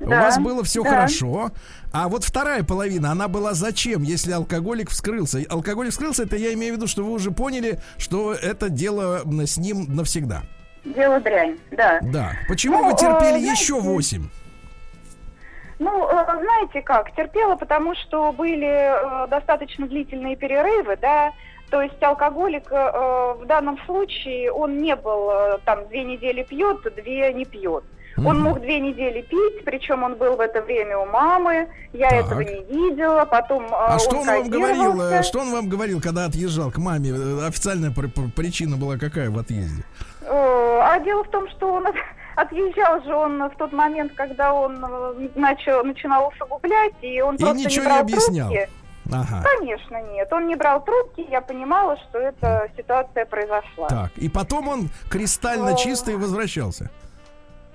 У 0.00 0.06
Да, 0.06 0.20
вас 0.20 0.38
было 0.38 0.62
все 0.62 0.82
да. 0.82 0.90
хорошо. 0.90 1.50
А 1.94 2.08
вот 2.08 2.24
вторая 2.24 2.62
половина, 2.62 3.10
она 3.12 3.26
была 3.26 3.54
зачем, 3.54 4.02
если 4.02 4.32
алкоголик 4.32 4.90
вскрылся? 4.90 5.38
Алкоголик 5.48 5.92
вскрылся, 5.92 6.24
это 6.24 6.36
я 6.36 6.52
имею 6.52 6.74
в 6.74 6.76
виду, 6.76 6.86
что 6.86 7.02
вы 7.02 7.10
уже 7.12 7.30
поняли, 7.30 7.78
что 7.96 8.34
это 8.34 8.68
дело 8.68 9.22
с 9.46 9.56
ним 9.56 9.86
навсегда. 9.88 10.42
Дело 10.84 11.20
дрянь, 11.20 11.56
да. 11.70 12.00
Да. 12.02 12.32
Почему 12.48 12.82
Ну, 12.82 12.90
вы 12.90 12.96
терпели 12.98 13.38
э, 13.48 13.50
еще 13.50 13.80
восемь? 13.80 14.28
Ну, 15.78 16.06
э, 16.06 16.24
знаете 16.38 16.82
как, 16.82 17.14
терпела, 17.16 17.56
потому 17.56 17.94
что 17.94 18.30
были 18.32 18.66
э, 19.24 19.26
достаточно 19.28 19.86
длительные 19.88 20.36
перерывы, 20.36 20.98
да, 21.00 21.32
то 21.70 21.82
есть 21.82 22.00
алкоголик 22.02 22.70
э, 22.70 22.74
э, 22.76 23.34
в 23.42 23.46
данном 23.46 23.78
случае, 23.86 24.52
он 24.52 24.78
не 24.78 24.94
был 24.96 25.30
э, 25.30 25.58
там 25.64 25.86
две 25.88 26.04
недели 26.04 26.42
пьет, 26.42 26.78
две 26.96 27.32
не 27.32 27.44
пьет. 27.44 27.84
Он 28.18 28.36
Мгм. 28.36 28.44
мог 28.44 28.60
две 28.60 28.80
недели 28.80 29.20
пить, 29.20 29.62
причем 29.66 30.02
он 30.02 30.14
был 30.14 30.36
в 30.36 30.40
это 30.40 30.62
время 30.62 30.96
у 30.96 31.04
мамы, 31.06 31.68
я 31.92 32.08
Так. 32.08 32.24
этого 32.24 32.40
не 32.40 32.62
видела, 32.64 33.26
потом 33.26 33.64
э, 33.66 33.68
А 33.72 33.98
что 33.98 34.16
он 34.20 34.26
вам 34.26 34.48
говорил? 34.48 35.02
э. 35.02 35.22
Что 35.22 35.40
он 35.40 35.50
вам 35.52 35.68
говорил, 35.68 36.00
когда 36.00 36.24
отъезжал 36.24 36.70
к 36.70 36.78
маме? 36.78 37.12
Официальная 37.46 37.90
пр- 37.90 38.08
пр- 38.08 38.30
причина 38.34 38.76
была 38.78 38.96
какая 38.96 39.28
в 39.28 39.36
отъезде? 39.38 39.82
А 40.28 40.98
дело 41.00 41.24
в 41.24 41.30
том, 41.30 41.46
что 41.50 41.74
он 41.74 41.86
от- 41.88 41.94
отъезжал 42.36 43.02
же 43.02 43.14
он 43.14 43.38
в 43.50 43.56
тот 43.58 43.72
момент, 43.72 44.12
когда 44.14 44.54
он 44.54 44.78
начал, 45.34 45.84
начинал 45.84 46.28
усугублять, 46.28 46.94
и 47.02 47.20
он 47.20 47.34
И 47.34 47.38
просто 47.38 47.56
ничего 47.58 47.84
не 47.84 47.88
не 47.90 47.92
брал 47.92 48.00
объяснял. 48.00 48.48
трубки. 48.50 48.68
Ага. 49.12 49.42
Конечно, 49.58 50.02
нет. 50.12 50.32
Он 50.32 50.46
не 50.46 50.56
брал 50.56 50.84
трубки, 50.84 51.24
я 51.30 51.40
понимала, 51.40 51.96
что 52.08 52.18
эта 52.18 52.68
ситуация 52.76 53.24
произошла. 53.26 53.88
Так, 53.88 54.10
и 54.16 54.28
потом 54.28 54.68
он 54.68 54.88
кристально 55.08 55.70
О. 55.72 55.76
чистый 55.76 56.16
возвращался. 56.16 56.90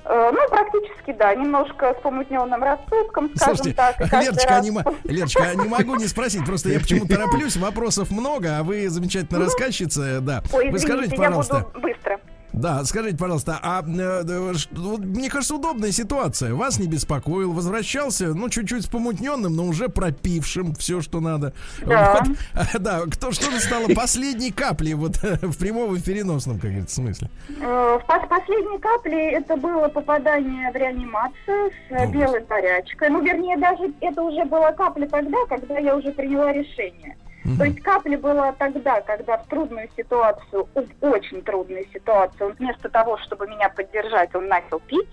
Э, 0.03 0.31
ну, 0.33 0.39
практически, 0.49 1.13
да, 1.13 1.33
немножко 1.35 1.95
с 1.97 2.01
помутненным 2.01 2.61
рассудком, 2.63 3.29
скажем 3.35 3.55
Слушайте, 3.55 3.77
так. 3.77 3.99
Лерочка, 4.11 4.49
раз- 4.49 4.63
не, 4.65 4.71
мо- 4.71 4.83
Лерочка, 5.03 5.43
а 5.43 5.53
не 5.55 5.69
могу 5.69 5.95
не 5.95 6.07
спросить, 6.07 6.43
просто 6.43 6.69
я 6.69 6.79
почему 6.79 7.05
тороплюсь, 7.05 7.55
вопросов 7.55 8.09
много, 8.09 8.57
а 8.57 8.63
вы 8.63 8.89
замечательная 8.89 9.45
рассказчица, 9.45 10.19
да. 10.19 10.41
Ой, 10.51 10.71
Вы 10.71 10.77
извините, 10.77 10.87
скажите, 10.87 11.15
я 11.15 11.21
пожалуйста, 11.27 11.59
буду 11.73 11.79
быстро. 11.81 12.19
Да, 12.53 12.83
скажите, 12.85 13.17
пожалуйста, 13.17 13.59
а 13.61 13.81
э, 13.81 14.23
э, 14.27 14.53
вот 14.71 14.99
мне 14.99 15.29
кажется, 15.29 15.55
удобная 15.55 15.91
ситуация. 15.91 16.53
Вас 16.53 16.79
не 16.79 16.87
беспокоил, 16.87 17.51
возвращался, 17.53 18.33
ну, 18.33 18.49
чуть-чуть 18.49 18.83
с 18.83 18.87
помутненным, 18.87 19.55
но 19.55 19.65
уже 19.65 19.89
пропившим 19.89 20.75
все, 20.75 21.01
что 21.01 21.19
надо. 21.19 21.53
Да. 21.85 22.23
Вот. 22.25 22.37
Да, 22.81 23.01
кто 23.11 23.31
что 23.31 23.51
же 23.51 23.59
стало 23.59 23.87
последней 23.93 24.51
каплей 24.51 24.93
вот 24.93 25.17
в 25.21 25.57
прямом 25.57 25.95
и 25.95 26.01
переносном, 26.01 26.55
как 26.59 26.69
говорится, 26.69 26.95
смысле? 26.95 27.29
Э, 27.61 27.99
В 27.99 28.27
последней 28.27 28.79
капле 28.79 29.31
это 29.31 29.55
было 29.55 29.87
попадание 29.87 30.71
в 30.71 30.75
реанимацию 30.75 31.71
с 31.71 31.91
э, 31.91 32.05
Ну, 32.05 32.11
белой 32.11 32.43
горячкой. 32.45 33.09
Ну, 33.09 33.21
вернее, 33.21 33.57
даже 33.57 33.93
это 34.01 34.21
уже 34.23 34.45
была 34.45 34.71
капля 34.71 35.07
тогда, 35.07 35.37
когда 35.49 35.77
я 35.79 35.95
уже 35.95 36.11
приняла 36.11 36.51
решение. 36.51 37.15
То 37.57 37.63
есть 37.63 37.81
капля 37.81 38.17
была 38.17 38.51
тогда, 38.53 39.01
когда 39.01 39.37
в 39.37 39.47
трудную 39.47 39.89
ситуацию, 39.97 40.67
в 40.75 41.05
очень 41.05 41.41
трудную 41.41 41.85
ситуацию, 41.91 42.55
вместо 42.59 42.87
того, 42.89 43.17
чтобы 43.17 43.47
меня 43.47 43.69
поддержать, 43.69 44.33
он 44.35 44.47
начал 44.47 44.79
пить. 44.79 45.09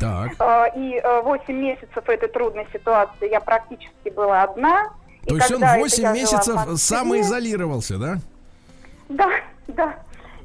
Так. 0.00 0.32
Э, 0.40 0.66
И 0.76 1.00
8 1.24 1.54
месяцев 1.54 2.08
этой 2.08 2.28
трудной 2.28 2.66
ситуации 2.72 3.30
я 3.30 3.40
практически 3.40 4.08
была 4.14 4.42
одна. 4.42 4.90
И 5.24 5.28
То 5.28 5.36
есть 5.36 5.50
он 5.50 5.60
когда 5.60 5.76
это 5.76 5.80
8 5.80 6.02
я 6.02 6.08
жила 6.08 6.12
в 6.12 6.14
месяцев 6.16 6.80
самоизолировался, 6.80 7.98
да? 7.98 8.16
Да, 9.08 9.30
да. 9.68 9.96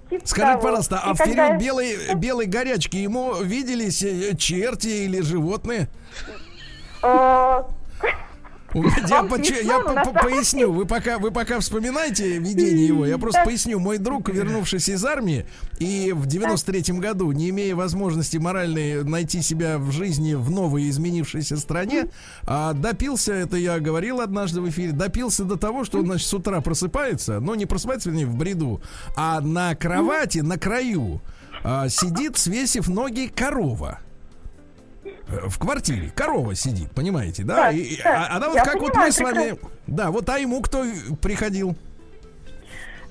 Типа 0.10 0.28
Скажите, 0.28 0.52
того. 0.54 0.64
пожалуйста, 0.64 1.02
а 1.04 1.12
И 1.12 1.14
в 1.14 1.18
когда 1.18 1.48
период 1.48 1.62
белой, 1.62 2.16
белой 2.16 2.46
горячки 2.46 2.98
ему 2.98 3.36
виделись 3.42 4.04
э, 4.04 4.36
черти 4.36 5.06
или 5.06 5.22
животные? 5.22 5.88
Я, 9.10 9.22
смешно, 9.38 9.56
я 9.64 9.80
по- 9.80 10.12
по- 10.12 10.20
поясню, 10.24 10.72
вы 10.72 10.86
пока, 10.86 11.18
вы 11.20 11.32
пока 11.32 11.60
вспоминаете 11.60 12.38
видение 12.40 12.88
его, 12.88 13.06
я 13.06 13.18
просто 13.18 13.44
поясню. 13.44 13.80
Мой 13.80 13.98
друг, 13.98 14.30
вернувшись 14.30 14.88
из 14.90 15.04
армии, 15.04 15.46
и 15.80 16.14
в 16.16 16.26
93-м 16.28 17.00
году, 17.00 17.32
не 17.32 17.50
имея 17.50 17.76
возможности 17.76 18.38
моральной 18.38 19.04
найти 19.04 19.42
себя 19.42 19.78
в 19.78 19.92
жизни 19.92 20.34
в 20.36 20.50
новой 20.50 20.90
изменившейся 20.90 21.58
стране, 21.58 22.08
а, 22.44 22.74
допился, 22.74 23.34
это 23.34 23.58
я 23.58 23.80
говорил 23.80 24.22
однажды 24.22 24.62
в 24.62 24.70
эфире, 24.70 24.94
допился 24.94 25.44
до 25.44 25.58
того, 25.58 25.84
что 25.84 26.00
он, 26.00 26.06
значит, 26.06 26.28
с 26.28 26.34
утра 26.34 26.62
просыпается, 26.62 27.40
но 27.40 27.56
не 27.56 27.66
просыпается, 27.66 28.10
вернее, 28.10 28.26
в 28.26 28.36
бреду, 28.36 28.82
а 29.18 29.42
на 29.42 29.76
кровати, 29.76 30.40
на 30.40 30.58
краю, 30.58 31.22
а, 31.64 31.90
сидит, 31.90 32.38
свесив 32.38 32.88
ноги 32.88 33.28
корова. 33.28 34.00
В 35.28 35.58
квартире 35.58 36.12
корова 36.16 36.54
сидит, 36.56 36.92
понимаете, 36.92 37.44
да? 37.44 37.56
Так, 37.56 37.76
И- 37.76 37.98
так, 37.98 38.06
а- 38.32 38.36
она 38.36 38.48
вот 38.50 38.56
я 38.56 38.64
как 38.66 38.76
вот 38.76 38.92
понимаю 38.92 39.08
мы 39.08 39.12
с 39.14 39.20
вами, 39.20 39.60
да, 39.88 40.12
вот 40.12 40.30
а 40.30 40.38
ему 40.38 40.62
кто 40.62 40.86
приходил? 41.22 41.76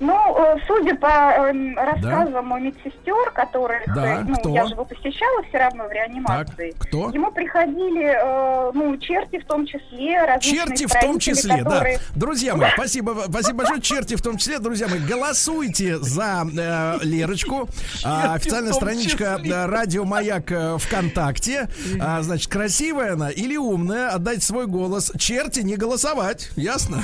Ну, 0.01 0.35
э, 0.35 0.57
судя 0.65 0.95
по 0.95 1.05
эм, 1.05 1.77
рассказам 1.77 2.63
медсестер, 2.63 3.31
которых, 3.35 3.83
Да, 3.93 4.25
ну, 4.27 4.35
кто? 4.35 4.49
я 4.49 4.65
же 4.65 4.73
его 4.73 4.83
посещала 4.83 5.43
все 5.47 5.59
равно 5.59 5.87
в 5.87 5.91
реанимации. 5.91 6.71
Так, 6.71 6.87
кто? 6.87 7.11
Ему 7.11 7.31
приходили, 7.31 8.05
э, 8.05 8.71
ну, 8.73 8.97
черти 8.97 9.37
в 9.39 9.45
том 9.45 9.67
числе, 9.67 10.25
различные 10.25 10.65
Черти 10.65 10.85
в 10.87 10.99
том 10.99 11.19
числе, 11.19 11.57
которые... 11.59 11.97
да. 11.97 12.03
Друзья 12.19 12.55
мои, 12.55 12.71
спасибо, 12.73 13.25
спасибо 13.29 13.59
большое. 13.59 13.81
Черти 13.81 14.15
в 14.15 14.23
том 14.23 14.37
числе, 14.37 14.57
друзья 14.57 14.87
мои, 14.87 14.99
голосуйте 14.99 15.99
за 15.99 16.47
э, 16.51 16.97
Лерочку. 17.03 17.69
А, 18.03 18.33
официальная 18.33 18.73
страничка 18.73 19.37
числе. 19.37 19.65
Радио 19.65 20.03
Маяк 20.03 20.51
э, 20.51 20.77
ВКонтакте. 20.79 21.69
А, 22.01 22.23
значит, 22.23 22.51
красивая 22.51 23.13
она 23.13 23.29
или 23.29 23.55
умная, 23.55 24.09
отдать 24.09 24.41
свой 24.41 24.65
голос. 24.65 25.11
Черти 25.19 25.59
не 25.59 25.75
голосовать, 25.75 26.49
ясно? 26.55 27.03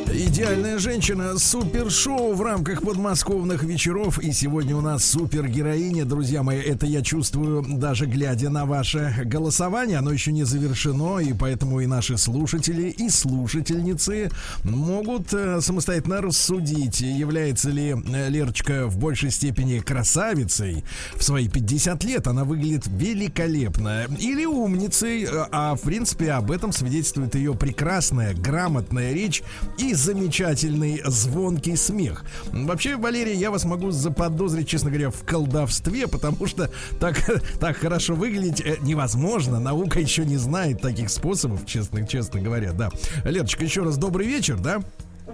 Идеальная 0.13 0.77
женщина. 0.77 1.37
Супершоу 1.37 2.33
в 2.33 2.41
рамках 2.41 2.81
подмосковных 2.81 3.63
вечеров. 3.63 4.19
И 4.19 4.33
сегодня 4.33 4.75
у 4.75 4.81
нас 4.81 5.05
супергероиня. 5.05 6.03
Друзья 6.03 6.43
мои, 6.43 6.59
это 6.59 6.85
я 6.85 7.01
чувствую, 7.01 7.63
даже 7.77 8.07
глядя 8.07 8.49
на 8.49 8.65
ваше 8.65 9.15
голосование. 9.23 9.99
Оно 9.99 10.11
еще 10.11 10.33
не 10.33 10.43
завершено, 10.43 11.19
и 11.19 11.31
поэтому 11.31 11.79
и 11.79 11.85
наши 11.85 12.17
слушатели, 12.17 12.89
и 12.89 13.07
слушательницы 13.07 14.31
могут 14.65 15.33
э, 15.33 15.61
самостоятельно 15.61 16.21
рассудить, 16.21 16.99
является 16.99 17.69
ли 17.69 17.95
э, 17.95 18.29
Лерочка 18.29 18.87
в 18.87 18.97
большей 18.97 19.31
степени 19.31 19.79
красавицей. 19.79 20.83
В 21.15 21.23
свои 21.23 21.47
50 21.47 22.03
лет 22.03 22.27
она 22.27 22.43
выглядит 22.43 22.83
великолепно. 22.87 24.07
Или 24.19 24.45
умницей, 24.45 25.25
а 25.51 25.75
в 25.75 25.81
принципе 25.81 26.31
об 26.31 26.51
этом 26.51 26.73
свидетельствует 26.73 27.35
ее 27.35 27.53
прекрасная, 27.53 28.33
грамотная 28.33 29.13
речь 29.13 29.41
и 29.77 29.93
замечательный 30.01 31.01
звонкий 31.05 31.75
смех. 31.75 32.25
Вообще, 32.51 32.95
Валерий, 32.95 33.35
я 33.35 33.51
вас 33.51 33.65
могу 33.65 33.91
заподозрить, 33.91 34.67
честно 34.67 34.89
говоря, 34.89 35.11
в 35.11 35.23
колдовстве, 35.23 36.07
потому 36.07 36.47
что 36.47 36.71
так, 36.99 37.17
так 37.59 37.77
хорошо 37.77 38.15
выглядеть 38.15 38.61
э, 38.61 38.77
невозможно. 38.81 39.59
Наука 39.59 39.99
еще 39.99 40.25
не 40.25 40.37
знает 40.37 40.81
таких 40.81 41.09
способов, 41.09 41.65
честно, 41.65 42.05
честно 42.05 42.41
говоря, 42.41 42.73
да. 42.73 42.89
Лерочка, 43.23 43.63
еще 43.63 43.83
раз 43.83 43.97
добрый 43.97 44.27
вечер, 44.27 44.57
да? 44.57 44.81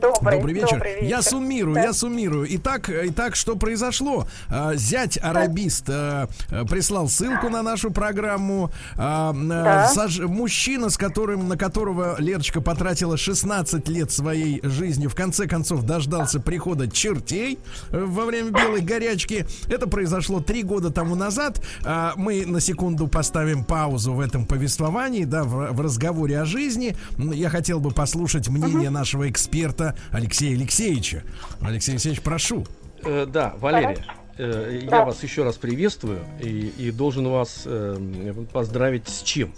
Добрый, 0.02 0.38
Добрый 0.38 0.54
вечер. 0.54 0.70
добрый 0.74 0.96
вечер. 0.96 1.08
Я 1.08 1.22
суммирую, 1.22 1.76
Да. 1.76 1.84
я 1.84 1.94
суммирую. 1.94 2.48
Итак, 2.56 2.90
итак, 2.90 3.36
что 3.36 3.56
произошло? 3.56 4.28
А, 4.50 4.76
Зять 4.76 5.18
арабист 5.22 5.86
а, 5.90 6.28
а, 6.50 6.66
прислал 6.66 7.08
ссылку 7.10 7.50
на 7.50 7.62
нашу 7.64 7.92
программу. 7.92 8.72
А, 8.98 9.32
а, 9.32 9.34
Да. 9.34 9.88
сож- 9.94 10.20
Мужчина, 10.28 10.90
с 10.90 10.98
которым, 10.98 11.48
на 11.48 11.58
которого 11.58 12.16
Лерочка 12.20 12.62
потратила 12.62 13.18
16 13.18 13.88
лет 13.88 14.12
своей 14.12 14.60
жизни, 14.64 15.08
в 15.08 15.16
конце 15.16 15.48
концов 15.48 15.84
дождался 15.84 16.40
прихода 16.40 16.88
чертей 16.90 17.60
э, 17.92 18.04
во 18.04 18.26
время 18.26 18.52
белой 18.52 18.82
горячки. 18.82 19.46
Это 19.70 19.88
произошло 19.88 20.40
три 20.40 20.64
года 20.64 20.92
тому 20.92 21.16
назад. 21.16 21.62
А, 21.84 22.14
Мы 22.18 22.46
на 22.46 22.60
секунду 22.60 23.08
поставим 23.08 23.64
паузу 23.64 24.14
в 24.14 24.20
этом 24.20 24.46
повествовании, 24.46 25.24
да, 25.24 25.44
в, 25.44 25.80
разговоре 25.82 26.40
о 26.42 26.46
жизни. 26.46 26.96
Я 27.18 27.50
хотел 27.50 27.80
бы 27.80 27.92
послушать 27.92 28.48
мнение 28.50 28.90
нашего 28.90 29.30
эксперта 29.30 29.87
Алексея 30.12 30.56
Алексеевича. 30.56 31.24
Алексей 31.62 31.92
Алексеевич, 31.92 32.22
прошу. 32.22 32.66
Э, 33.04 33.26
да, 33.28 33.56
Валерия, 33.60 34.06
э, 34.38 34.80
я 34.84 34.90
Да. 34.90 35.06
вас 35.06 35.22
еще 35.24 35.44
раз 35.44 35.56
приветствую 35.58 36.20
и, 36.42 36.72
и 36.78 36.92
должен 36.92 37.28
вас 37.28 37.64
э, 37.66 38.34
поздравить 38.52 39.08
с 39.08 39.22
чем? 39.22 39.54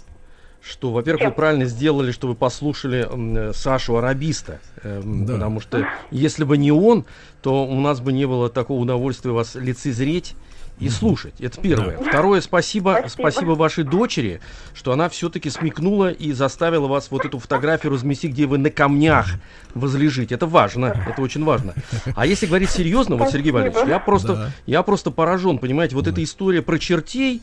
Что, 0.62 0.92
во-первых, 0.92 1.24
вы 1.24 1.30
правильно 1.32 1.64
сделали, 1.64 2.12
что 2.12 2.28
вы 2.28 2.34
послушали 2.34 3.08
э, 3.10 3.52
Сашу 3.54 3.96
Арабиста. 3.96 4.60
э, 4.82 5.00
Да. 5.02 5.34
Потому 5.34 5.60
что 5.60 5.86
если 6.10 6.44
бы 6.44 6.58
не 6.58 6.70
он, 6.70 7.06
то 7.42 7.64
у 7.66 7.80
нас 7.80 8.00
бы 8.00 8.12
не 8.12 8.26
было 8.26 8.50
такого 8.50 8.80
удовольствия 8.80 9.30
вас 9.30 9.54
лицезреть 9.54 10.34
и 10.80 10.88
слушать. 10.88 11.34
Это 11.40 11.60
первое. 11.60 11.98
Второе, 11.98 12.40
спасибо, 12.40 12.96
Спасибо. 13.00 13.20
спасибо 13.30 13.50
вашей 13.52 13.84
дочери, 13.84 14.40
что 14.74 14.92
она 14.92 15.08
все-таки 15.08 15.50
смекнула 15.50 16.10
и 16.10 16.32
заставила 16.32 16.86
вас 16.88 17.10
вот 17.10 17.24
эту 17.24 17.38
фотографию 17.38 17.92
разместить, 17.92 18.32
где 18.32 18.46
вы 18.46 18.58
на 18.58 18.70
камнях 18.70 19.26
возлежите. 19.74 20.34
Это 20.34 20.46
важно, 20.46 20.86
это 21.08 21.20
очень 21.22 21.44
важно. 21.44 21.74
А 22.16 22.26
если 22.26 22.46
говорить 22.46 22.70
серьезно, 22.70 23.16
вот 23.16 23.30
Сергей. 23.30 23.52
Валерьевич, 23.52 23.86
я 23.86 23.98
просто, 23.98 24.34
Да. 24.34 24.50
я 24.66 24.82
просто 24.82 25.10
поражен, 25.10 25.58
понимаете, 25.58 25.94
вот 25.96 26.06
эта 26.06 26.22
история 26.24 26.62
про 26.62 26.78
чертей 26.78 27.42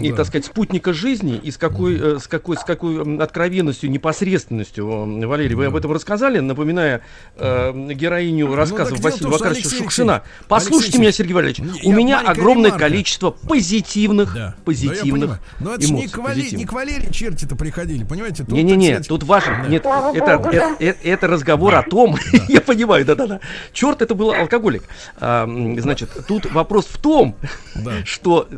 и, 0.00 0.10
Да. 0.10 0.16
так 0.16 0.26
сказать, 0.26 0.44
спутника 0.46 0.92
жизни, 0.92 1.36
и 1.42 1.50
с 1.50 1.56
какой, 1.58 2.16
э, 2.16 2.18
с 2.18 2.26
какой, 2.26 2.56
с 2.56 2.64
какой 2.64 3.18
откровенностью, 3.22 3.90
непосредственностью, 3.90 4.86
Валерий, 5.28 5.54
вы 5.54 5.66
об 5.66 5.76
этом 5.76 5.92
рассказали, 5.92 6.38
напоминая 6.40 7.00
э, 7.36 7.72
героиню 7.94 8.54
рассказов 8.54 8.98
Ну, 8.98 9.02
так 9.02 9.18
дело 9.18 9.28
в 9.28 9.32
Василия 9.32 9.32
Вакаровича 9.32 9.68
Шукшина. 9.76 10.22
Послушайте 10.48 10.84
Алексей 10.84 11.00
меня, 11.00 11.12
Сергей 11.12 11.32
Валерьевич, 11.34 11.82
Я 11.82 11.88
у 11.88 11.92
меня 11.92 12.20
огромное 12.20 12.66
ремарка. 12.70 12.78
количество 12.88 13.30
позитивных, 13.30 14.34
Да. 14.34 14.40
Да, 14.40 14.46
я 14.46 14.54
позитивных 14.64 15.04
понимаю. 15.22 15.40
Но 15.60 15.74
это 15.74 15.82
же 15.86 15.92
не 15.92 16.00
эмоций, 16.02 16.12
к, 16.12 16.18
Вале- 16.18 16.56
не 16.56 16.64
к 16.66 16.72
Валерии 16.72 17.12
черти-то 17.12 17.56
приходили, 17.56 18.04
понимаете? 18.04 18.44
Тут, 18.44 18.52
Не-не-не, 18.52 19.00
тут 19.00 19.22
важно. 19.22 19.60
Да. 19.64 19.68
Нет, 19.68 19.84
это, 19.86 20.14
это, 20.14 20.50
да. 20.50 20.76
э- 20.80 20.94
это 21.02 21.26
разговор 21.26 21.74
о 21.74 21.82
том, 21.82 22.16
я 22.48 22.60
понимаю, 22.60 23.04
да-да-да. 23.04 23.40
Черт, 23.72 24.02
это 24.02 24.14
был 24.14 24.32
алкоголик. 24.32 24.84
А, 25.18 25.46
значит, 25.78 26.10
тут 26.28 26.50
вопрос 26.52 26.86
в 26.86 26.98
том, 26.98 27.36
Да. 27.74 27.92
что 28.04 28.48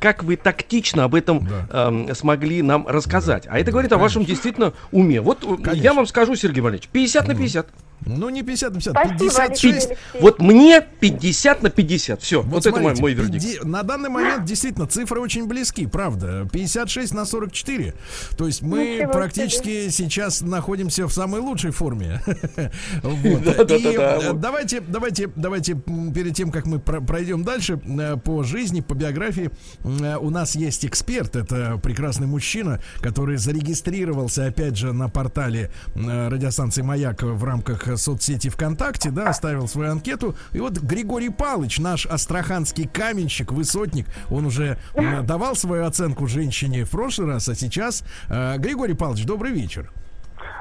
как 0.00 0.22
вы 0.24 0.36
тактично 0.84 1.04
об 1.04 1.14
этом 1.14 1.46
Да. 1.46 1.86
ам, 1.88 2.14
смогли 2.14 2.62
нам 2.62 2.86
рассказать. 2.86 3.46
А 3.48 3.58
это 3.58 3.70
говорит 3.70 3.92
о 3.92 3.98
вашем 3.98 4.24
действительно 4.24 4.72
уме. 4.92 5.20
Вот 5.20 5.42
э, 5.42 5.56
Конечно. 5.62 5.82
я 5.82 5.94
вам 5.94 6.06
скажу, 6.06 6.36
Сергей 6.36 6.60
Валерьевич, 6.60 6.88
50 6.92 7.28
на 7.28 7.34
50. 7.34 7.66
Ну, 8.06 8.28
не 8.28 8.42
50 8.42 8.74
на 8.74 8.80
50, 8.80 8.92
Спасибо, 8.92 9.18
56. 9.18 9.86
Алексей. 9.86 9.96
Вот 10.20 10.38
мне 10.40 10.86
50 11.00 11.62
на 11.62 11.70
50. 11.70 12.22
Все, 12.22 12.42
вот, 12.42 12.66
это 12.66 12.70
мой, 12.80 12.96
смотрите, 12.96 13.02
мой 13.02 13.14
вердикт. 13.14 13.64
На 13.64 13.82
данный 13.82 14.10
момент 14.10 14.44
действительно 14.44 14.86
цифры 14.86 15.20
очень 15.20 15.46
близки, 15.46 15.86
правда. 15.86 16.46
56 16.52 17.14
на 17.14 17.24
44. 17.24 17.94
То 18.36 18.46
есть 18.46 18.62
мы 18.62 18.96
Ничего 18.96 19.12
практически 19.12 19.88
сейчас 19.88 20.42
находимся 20.42 21.06
в 21.06 21.12
самой 21.12 21.40
лучшей 21.40 21.70
форме. 21.70 22.20
Вот. 23.02 23.46
Э, 23.46 24.32
Давайте, 24.34 24.80
давайте, 24.80 25.30
давайте 25.34 25.74
перед 25.74 26.34
тем, 26.34 26.50
как 26.50 26.66
мы 26.66 26.78
про- 26.78 27.00
пройдем 27.00 27.44
дальше 27.44 27.80
э, 27.84 28.16
по 28.16 28.42
жизни, 28.42 28.80
по 28.80 28.94
биографии, 28.94 29.50
э, 29.84 30.16
у 30.16 30.30
нас 30.30 30.54
есть 30.54 30.84
эксперт. 30.84 31.36
Это 31.36 31.78
прекрасный 31.82 32.26
мужчина, 32.26 32.80
который 33.00 33.36
зарегистрировался, 33.36 34.46
опять 34.46 34.76
же, 34.76 34.92
на 34.92 35.08
портале 35.08 35.70
радиостанции 35.94 36.82
«Маяк» 36.82 37.22
в 37.22 37.44
рамках 37.44 37.83
соцсети 37.96 38.48
ВКонтакте, 38.48 39.10
да, 39.10 39.28
оставил 39.28 39.68
свою 39.68 39.92
анкету. 39.92 40.34
И 40.52 40.60
вот 40.60 40.78
Григорий 40.78 41.30
Палыч, 41.30 41.78
наш 41.78 42.06
астраханский 42.06 42.88
каменщик, 42.88 43.52
высотник, 43.52 44.06
он 44.30 44.46
уже 44.46 44.78
э, 44.94 45.20
давал 45.22 45.54
свою 45.56 45.84
оценку 45.86 46.26
женщине 46.26 46.84
в 46.84 46.90
прошлый 46.90 47.28
раз, 47.28 47.48
а 47.48 47.54
сейчас... 47.54 48.04
э, 48.28 48.56
Григорий 48.58 48.94
Павлович, 48.94 49.24
добрый 49.24 49.52
вечер. 49.52 49.90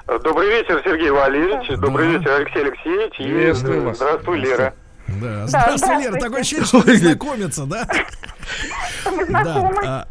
Добрый 0.06 0.50
вечер, 0.50 0.82
Сергей 0.84 1.12
Валерьевич. 1.12 1.80
Добрый 1.80 2.12
Да. 2.14 2.18
вечер, 2.20 2.32
Алексей 2.36 2.62
Алексеевич. 2.66 3.14
И 3.20 3.24
Приветствую 3.24 3.84
вас. 3.86 3.98
Здравствуй, 3.98 4.40
Лера. 4.40 4.74
Да, 5.08 5.48
здравствуй, 5.48 5.98
Лера. 5.98 6.20
Такое 6.20 6.42
ощущение, 6.42 6.66
что 6.66 6.80
вы 6.80 6.98
знакомятся, 6.98 7.66
да? 7.66 7.88
Мы 9.06 9.26
Да. 9.28 9.44
знакомы. 9.44 9.82
а, 9.86 10.08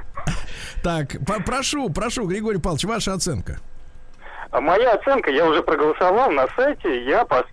Так, 0.83 1.17
прошу, 1.47 1.91
прошу, 1.91 2.27
Григорий 2.27 2.59
Павлович, 2.59 2.85
ваша 2.85 3.13
оценка. 3.15 3.61
А 4.53 4.61
Моя 4.61 4.93
оценка, 4.93 5.31
я 5.31 5.47
уже 5.47 5.63
проголосовал 5.63 6.31
на 6.31 6.47
сайте, 6.55 7.05
я 7.05 7.23
пос- 7.23 7.47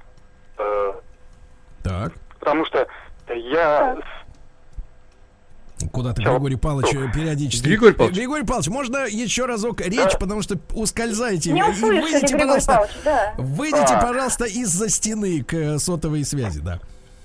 э, 0.58 0.94
Так. 1.84 2.12
потому 2.40 2.66
что 2.66 2.86
я 3.34 3.98
Куда-то. 5.94 6.22
Григорий 6.22 6.58
Павлович 6.58 6.90
периодически. 7.14 7.66
Григорий 7.68 7.94
Павлович. 7.94 8.18
Григорий 8.18 8.44
Павлович, 8.46 8.68
можно 8.68 8.98
еще 9.08 9.46
разок 9.46 9.80
речь, 9.80 10.18
потому 10.20 10.42
что 10.42 10.58
ускользаете. 10.74 11.54
Не 11.54 11.62
И 11.62 11.64
услышали, 11.64 12.02
выйдите, 12.02 12.36
Григорий 12.36 12.40
пожалуйста, 12.60 12.74
Павлович, 12.74 12.96
да. 13.06 13.34
выйдите, 13.38 13.94
А. 13.94 14.02
пожалуйста, 14.02 14.44
из-за 14.46 14.90
стены 14.90 15.42
к 15.42 15.54
э, 15.54 15.78
сотовой 15.80 16.26
связи, 16.26 16.60
да. 16.60 16.80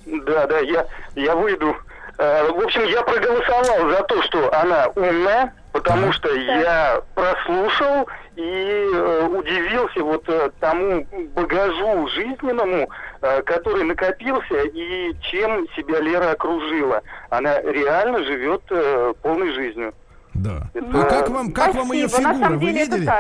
Да, 0.07 0.47
да, 0.47 0.61
я, 0.61 0.87
я 1.17 1.35
выйду. 1.35 1.75
Э, 2.17 2.49
В 2.53 2.61
общем, 2.63 2.85
я 2.85 3.03
проголосовал 3.03 3.91
за 3.91 4.03
то, 4.05 4.23
что 4.23 4.55
она 4.55 4.87
умная, 4.95 5.53
потому 5.75 6.13
что 6.13 6.33
я 6.33 7.03
прослушал 7.15 8.09
и 8.37 8.43
э, 8.43 9.27
удивился 9.27 10.03
вот 10.03 10.23
э, 10.29 10.51
тому 10.61 11.05
багажу 11.35 12.09
жизненному, 12.09 12.89
э, 13.21 13.43
который 13.43 13.83
накопился 13.85 14.63
и 14.73 15.13
чем 15.21 15.67
себя 15.77 16.01
Лера 16.01 16.31
окружила. 16.31 17.03
Она 17.29 17.61
реально 17.61 18.23
живет 18.25 18.63
э, 18.71 19.15
полной 19.21 19.53
жизнью. 19.53 19.93
Да. 20.35 20.69
Это- 20.75 20.87
А 20.95 21.05
как 21.05 21.29
вам, 21.31 21.53
как 21.53 21.75
вам 21.75 21.93
ее 21.93 22.09
Спасибо, 22.09 22.29
на 22.29 22.35
фигура? 22.35 22.47
самом 22.47 22.59
Вы 22.61 22.67
деле 22.67 22.83
это 22.83 22.97
видели? 22.97 23.11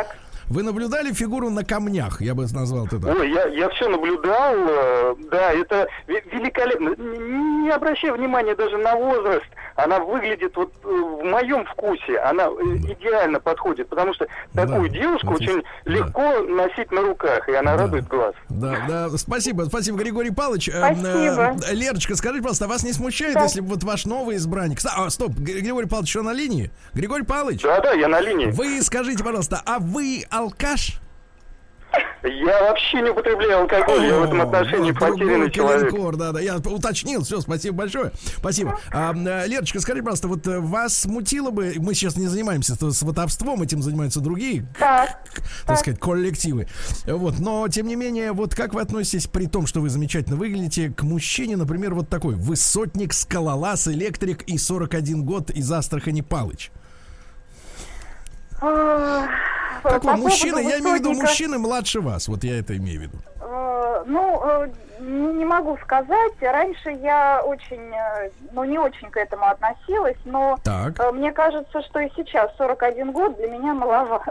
Вы 0.49 0.63
наблюдали 0.63 1.13
фигуру 1.13 1.51
на 1.51 1.65
камнях, 1.65 2.21
я 2.21 2.35
бы 2.35 2.47
назвал 2.53 2.87
это 2.87 3.01
так. 3.01 3.17
Ой, 3.19 3.31
я, 3.33 3.47
я 3.47 3.69
все 3.71 3.89
наблюдал, 3.89 4.55
э, 4.57 5.15
да, 5.31 5.53
это 5.53 5.89
ве- 6.07 6.23
великолепно. 6.31 6.95
Не 7.63 7.71
обращая 7.71 8.13
внимания 8.13 8.55
даже 8.55 8.77
на 8.77 8.95
возраст, 8.95 9.47
она 9.77 9.99
выглядит 10.01 10.55
вот 10.57 10.73
э, 10.85 10.87
в 10.87 11.25
моем 11.25 11.65
вкусе, 11.65 12.19
она 12.19 12.45
э, 12.45 12.77
идеально 12.93 13.41
подходит, 13.41 13.89
потому 13.89 14.13
что 14.15 14.27
Да, 14.53 14.67
такую 14.67 14.89
девушку 14.91 15.29
вот 15.29 15.41
очень 15.41 15.63
да. 15.85 15.91
легко 15.91 16.39
носить 16.41 16.93
на 16.93 17.03
руках, 17.03 17.49
и 17.49 17.55
она 17.55 17.77
Да. 17.77 17.83
радует 17.85 18.07
глаз. 18.07 18.35
Да, 18.51 18.77
да, 18.89 19.09
спасибо, 19.17 19.63
спасибо, 19.63 19.99
Григорий 19.99 20.31
Павлович. 20.31 20.69
Э, 20.69 20.95
Спасибо. 20.95 21.57
Лерочка, 21.73 22.15
скажите, 22.17 22.43
пожалуйста, 22.43 22.67
а 22.67 22.69
вас 22.69 22.85
не 22.85 22.93
смущает, 22.93 23.35
Да. 23.35 23.43
если 23.45 23.61
вот 23.61 23.83
ваш 23.83 24.05
новый 24.05 24.37
избранник... 24.37 24.79
А, 24.85 25.09
стоп, 25.11 25.33
Григорий 25.33 25.89
Павлович 25.89 26.11
еще 26.11 26.23
на 26.23 26.33
линии? 26.33 26.71
Григорий 26.93 27.25
Павлович, 27.25 27.63
Да-да, 27.63 27.93
я 27.93 28.09
на 28.09 28.21
линии. 28.21 28.47
вы 28.53 28.81
скажите, 28.83 29.25
пожалуйста, 29.25 29.61
а 29.65 29.79
вы 29.81 30.25
алкаш? 30.39 31.01
Я 32.25 32.63
вообще 32.63 33.03
не 33.03 33.11
употребляю 33.11 33.61
алкоголь, 33.61 34.07
я 34.07 34.19
в 34.19 34.25
этом 34.25 34.41
отношении 34.41 34.91
вот 34.91 34.99
потерянный 34.99 35.51
человек. 35.51 35.91
калинкор, 35.91 36.17
да, 36.17 36.33
да, 36.33 36.41
я 36.41 36.57
уточнил, 36.57 37.23
все, 37.23 37.41
спасибо 37.41 37.77
большое, 37.77 38.11
спасибо. 38.39 38.81
А, 38.91 39.13
Лерочка, 39.47 39.79
скажите, 39.79 40.03
пожалуйста, 40.03 40.29
вот 40.29 40.47
э, 40.49 40.59
вас 40.59 40.97
смутило 41.03 41.51
бы, 41.51 41.75
мы 41.77 41.95
сейчас 41.95 42.17
не 42.17 42.27
занимаемся 42.27 42.75
с 42.75 42.99
сватовством, 42.99 43.63
этим 43.63 43.83
занимаются 43.83 44.21
другие, 44.21 44.67
Так. 44.79 45.19
так 45.67 45.79
сказать, 45.79 46.01
коллективы. 46.01 46.67
Вот, 47.07 47.39
но 47.39 47.69
тем 47.69 47.87
не 47.87 47.95
менее, 47.95 48.33
вот 48.33 48.55
как 48.55 48.75
вы 48.75 48.81
относитесь 48.81 49.27
при 49.27 49.47
том, 49.47 49.67
что 49.67 49.81
вы 49.81 49.89
замечательно 49.91 50.37
выглядите, 50.37 50.91
к 50.91 51.03
мужчине, 51.03 51.57
например, 51.57 51.95
вот 51.95 52.09
такой 52.09 52.35
высотник, 52.35 53.13
скалолаз, 53.13 53.87
электрик 53.87 54.43
и 54.45 54.57
41 54.59 55.25
год 55.25 55.51
из 55.51 55.71
Астрахани 55.71 56.23
Палыч? 56.23 56.73
По 59.85 59.91
Какой 59.91 60.01
поводу 60.01 60.23
мужчина? 60.23 60.59
Я 60.59 60.79
имею 60.81 60.97
в 60.97 60.99
виду 61.01 61.13
мужчины 61.13 61.59
младше 61.59 62.01
вас. 62.01 62.27
Вот 62.27 62.43
я 62.43 62.59
это 62.59 62.75
имею 62.77 63.01
в 63.01 63.03
виду. 63.03 63.19
э, 63.41 64.05
Ну, 64.07 64.43
э, 64.45 64.69
не 65.01 65.45
могу 65.45 65.77
сказать. 65.83 66.33
Раньше 66.41 66.91
я 66.91 67.43
очень, 67.45 67.93
э, 67.95 68.31
ну, 68.53 68.65
не 68.65 68.79
очень 68.79 69.11
к 69.11 69.17
этому 69.19 69.45
относилась, 69.47 70.17
но 70.25 70.57
Так. 70.65 71.13
мне 71.13 71.33
кажется, 71.33 71.83
что 71.83 72.01
и 72.01 72.11
сейчас 72.17 72.51
41 72.57 73.13
год 73.13 73.37
для 73.37 73.49
меня 73.49 73.75
малова, 73.75 74.25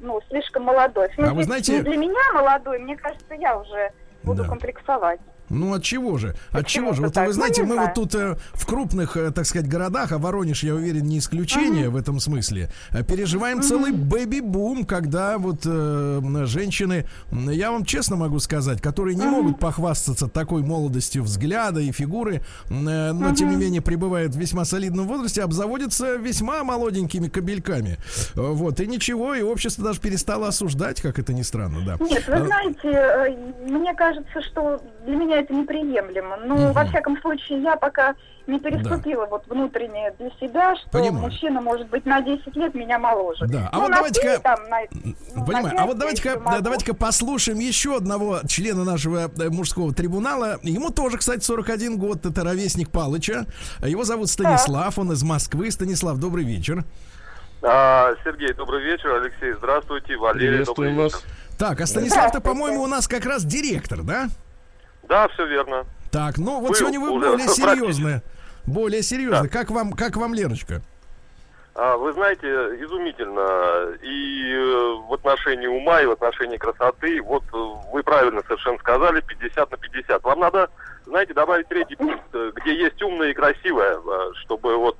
ну, 0.00 0.20
слишком 0.28 0.62
молодой. 0.64 1.08
А 1.18 1.34
вы 1.34 1.42
знаете- 1.44 1.72
не 1.74 1.80
для 1.82 1.96
меня 1.96 2.32
молодой, 2.34 2.78
мне 2.78 2.96
кажется, 2.96 3.34
я 3.34 3.56
уже 3.58 3.90
буду 4.22 4.42
Да. 4.44 4.48
комплексовать. 4.48 5.20
Ну 5.48 5.74
от 5.74 5.82
чего 5.82 6.16
же? 6.18 6.34
От 6.50 6.66
чего 6.66 6.92
же? 6.92 7.02
Вот 7.02 7.14
так? 7.14 7.26
вы 7.26 7.32
знаете, 7.32 7.62
мы 7.62 7.74
знаю. 7.74 7.88
вот 7.88 7.94
тут 7.94 8.14
э, 8.14 8.36
в 8.52 8.66
крупных, 8.66 9.16
э, 9.16 9.30
так 9.30 9.46
сказать, 9.46 9.68
городах, 9.68 10.12
а 10.12 10.18
Воронеж, 10.18 10.62
я 10.62 10.74
уверен, 10.74 11.04
не 11.04 11.18
исключение 11.18 11.88
в 11.90 11.96
этом 11.96 12.18
смысле, 12.20 12.70
э, 12.90 13.02
переживаем 13.02 13.62
целый 13.62 13.92
бэби-бум, 13.92 14.84
когда 14.84 15.38
вот 15.38 15.62
э, 15.64 16.20
женщины, 16.46 17.06
я 17.30 17.70
вам 17.70 17.84
честно 17.84 18.16
могу 18.16 18.38
сказать, 18.38 18.80
которые 18.80 19.14
не 19.16 19.26
могут 19.26 19.58
похвастаться 19.58 20.28
такой 20.28 20.62
молодостью 20.62 21.22
взгляда 21.22 21.80
и 21.80 21.92
фигуры, 21.92 22.42
э, 22.70 23.12
но 23.12 23.34
тем 23.34 23.50
не 23.50 23.56
менее 23.56 23.80
пребывают 23.82 24.34
в 24.34 24.38
весьма 24.38 24.64
солидном 24.64 25.06
возрасте, 25.06 25.42
обзаводятся 25.42 26.16
весьма 26.16 26.64
молоденькими 26.64 27.28
кабельками. 27.28 27.98
Э, 28.34 28.40
Вот, 28.40 28.80
и 28.80 28.86
ничего, 28.86 29.34
и 29.34 29.42
общество 29.42 29.84
даже 29.84 30.00
перестало 30.00 30.48
осуждать, 30.48 31.00
как 31.00 31.18
это 31.18 31.32
ни 31.34 31.42
странно, 31.42 31.80
да. 31.84 31.96
Нет, 32.04 32.26
вы 32.26 32.34
Э, 32.34 32.46
знаете, 32.46 33.38
мне 33.68 33.94
кажется, 33.94 34.42
что 34.42 34.80
для 35.04 35.16
меня 35.16 35.38
это 35.40 35.52
неприемлемо. 35.54 36.36
Ну, 36.44 36.54
Мгм. 36.56 36.72
во 36.72 36.84
всяком 36.86 37.20
случае, 37.20 37.62
я 37.62 37.76
пока 37.76 38.14
не 38.46 38.58
переступила 38.60 39.24
вот 39.26 39.46
внутреннее 39.46 40.14
для 40.18 40.30
себя, 40.40 40.76
что 40.76 40.88
Понимаю. 40.90 41.24
мужчина 41.26 41.60
может 41.62 41.88
быть 41.88 42.04
на 42.04 42.20
10 42.20 42.54
лет 42.56 42.74
меня 42.74 42.98
моложе. 42.98 43.46
Да, 43.46 43.68
а 43.72 43.76
Ну, 43.76 43.82
вот 43.82 43.92
давайте-ка- 43.92 44.58
ну, 45.34 45.44
Понимаю. 45.46 45.74
А 45.78 45.86
вот 45.86 45.98
давайте-ка, 45.98 46.40
давайте-ка 46.60 46.94
послушаем 46.94 47.58
еще 47.58 47.96
одного 47.96 48.40
члена 48.46 48.84
нашего 48.84 49.30
э, 49.38 49.48
мужского 49.50 49.94
трибунала. 49.94 50.58
Ему 50.62 50.90
тоже, 50.90 51.16
кстати, 51.18 51.42
41 51.42 51.96
год. 51.98 52.26
Это 52.26 52.44
ровесник 52.44 52.90
Палыча. 52.90 53.46
Его 53.82 54.04
зовут 54.04 54.28
Станислав. 54.28 54.98
Он 54.98 55.12
из 55.12 55.22
Москвы. 55.22 55.70
Станислав, 55.70 56.18
добрый 56.18 56.44
вечер. 56.44 56.84
А, 57.62 58.12
Сергей, 58.24 58.52
добрый 58.52 58.82
вечер. 58.84 59.14
Алексей, 59.22 59.52
здравствуйте. 59.56 60.16
Валерий, 60.16 60.64
добрый 60.64 60.90
вечер. 60.92 61.02
вас. 61.02 61.24
Так, 61.58 61.80
а 61.80 61.86
Станислав-то, 61.86 62.40
по-моему, 62.40 62.82
у 62.82 62.86
нас 62.86 63.08
как 63.08 63.24
раз 63.24 63.44
директор, 63.44 64.02
да? 64.02 64.28
Да, 65.08 65.28
все 65.28 65.46
верно. 65.46 65.84
Так, 66.10 66.38
ну 66.38 66.60
вот 66.60 66.68
Был 66.68 66.74
сегодня 66.74 67.00
вы 67.00 67.10
уже, 67.10 67.30
более 67.30 67.48
серьезные. 67.48 68.22
Более 68.66 69.02
серьезно. 69.02 69.48
Как 69.48 69.70
вам, 69.70 69.92
как 69.92 70.16
вам, 70.16 70.34
Лерочка? 70.34 70.80
А, 71.74 71.96
вы 71.96 72.12
знаете, 72.12 72.46
изумительно. 72.46 73.96
И 74.00 74.52
э, 74.52 74.94
в 75.08 75.12
отношении 75.12 75.66
ума, 75.66 76.00
и 76.00 76.06
в 76.06 76.12
отношении 76.12 76.56
красоты. 76.56 77.20
Вот 77.20 77.42
э, 77.52 77.56
вы 77.92 78.02
правильно 78.02 78.42
совершенно 78.42 78.78
сказали, 78.78 79.20
50 79.20 79.70
на 79.70 79.76
50. 79.76 80.22
Вам 80.22 80.40
надо, 80.40 80.70
знаете, 81.04 81.34
добавить 81.34 81.66
третий 81.68 81.96
пункт, 81.96 82.22
э, 82.32 82.52
где 82.54 82.76
есть 82.76 83.02
умное 83.02 83.30
и 83.30 83.34
красивое, 83.34 83.98
э, 83.98 84.32
чтобы 84.44 84.76
вот 84.76 84.96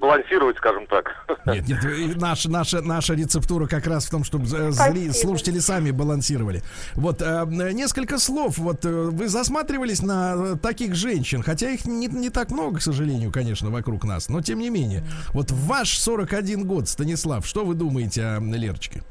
балансировать, 0.00 0.56
скажем 0.56 0.86
так. 0.86 1.06
Нет, 1.46 1.68
нет, 1.68 2.16
наша, 2.20 2.50
наша, 2.50 2.80
наша 2.82 3.14
рецептура 3.14 3.66
как 3.66 3.86
раз 3.86 4.06
в 4.06 4.10
том, 4.10 4.24
чтобы 4.24 4.46
з- 4.46 4.54
зри- 4.70 4.72
Спасибо. 4.72 5.12
слушатели 5.12 5.58
сами 5.58 5.90
балансировали. 5.90 6.62
Вот 6.94 7.20
э, 7.22 7.44
несколько 7.72 8.18
слов. 8.18 8.58
Вот 8.58 8.84
э, 8.84 8.88
вы 8.90 9.28
засматривались 9.28 10.02
на 10.02 10.34
э, 10.36 10.56
таких 10.60 10.94
женщин, 10.94 11.42
хотя 11.42 11.70
их 11.70 11.84
не, 11.86 12.06
не 12.06 12.30
так 12.30 12.50
много, 12.50 12.78
к 12.78 12.82
сожалению, 12.82 13.30
конечно, 13.32 13.70
вокруг 13.70 14.04
нас, 14.04 14.28
но 14.28 14.40
тем 14.40 14.58
не 14.58 14.70
менее. 14.70 15.04
Вот 15.32 15.50
в 15.50 15.66
ваш 15.66 15.98
41 15.98 16.66
год, 16.66 16.88
Станислав, 16.88 17.46
что 17.46 17.64
вы 17.64 17.74
думаете 17.74 18.24
о 18.24 18.40
Лерочке? 18.40 19.02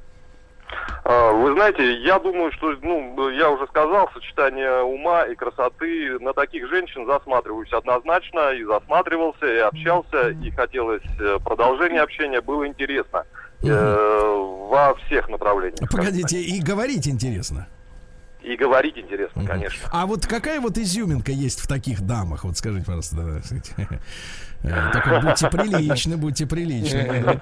А, 1.05 1.33
Вы 1.33 1.53
знаете, 1.53 2.01
я 2.01 2.17
думаю, 2.17 2.51
что, 2.53 2.73
ну, 2.81 3.29
я 3.29 3.49
уже 3.49 3.67
сказал, 3.67 4.09
сочетание 4.13 4.83
ума 4.83 5.23
и 5.23 5.35
красоты 5.35 6.17
на 6.19 6.33
таких 6.33 6.69
женщин 6.69 7.05
засматриваюсь 7.05 7.71
однозначно, 7.73 8.53
и 8.53 8.63
засматривался, 8.63 9.45
и 9.45 9.57
общался, 9.57 10.29
и 10.29 10.49
хотелось 10.51 11.03
э, 11.19 11.39
продолжения 11.43 12.01
общения, 12.01 12.39
было 12.39 12.65
интересно 12.65 13.25
э, 13.63 14.67
во 14.69 14.95
всех 14.95 15.27
направлениях. 15.27 15.89
Погодите, 15.91 16.39
и 16.39 16.61
говорить 16.61 17.07
интересно. 17.07 17.67
И 18.43 18.57
говорить 18.57 18.97
интересно, 18.97 19.45
конечно. 19.45 19.87
А 19.91 20.05
вот 20.05 20.27
какая 20.27 20.59
вот 20.59 20.77
изюминка 20.77 21.31
есть 21.31 21.61
в 21.61 21.67
таких 21.67 22.01
дамах? 22.01 22.43
Вот 22.43 22.57
скажите, 22.57 22.85
пожалуйста, 22.85 23.15
да. 23.15 23.99
Э, 24.65 25.19
будьте 25.21 25.49
приличны, 25.49 26.15
будьте 26.15 26.47
приличны. 26.47 27.41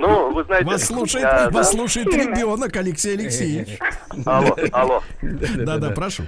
Ну, 0.00 0.32
вы 0.32 0.42
знаете... 0.42 0.66
Вас 0.66 0.84
слушает, 0.84 1.24
а, 1.24 1.50
вас 1.50 1.70
да. 1.70 1.76
слушает 1.76 2.08
ребенок 2.08 2.74
Алексей 2.74 3.14
Алексеевич. 3.16 3.78
Алло, 4.26 4.56
алло. 4.72 5.02
Да-да, 5.22 5.90
прошу. 5.90 6.24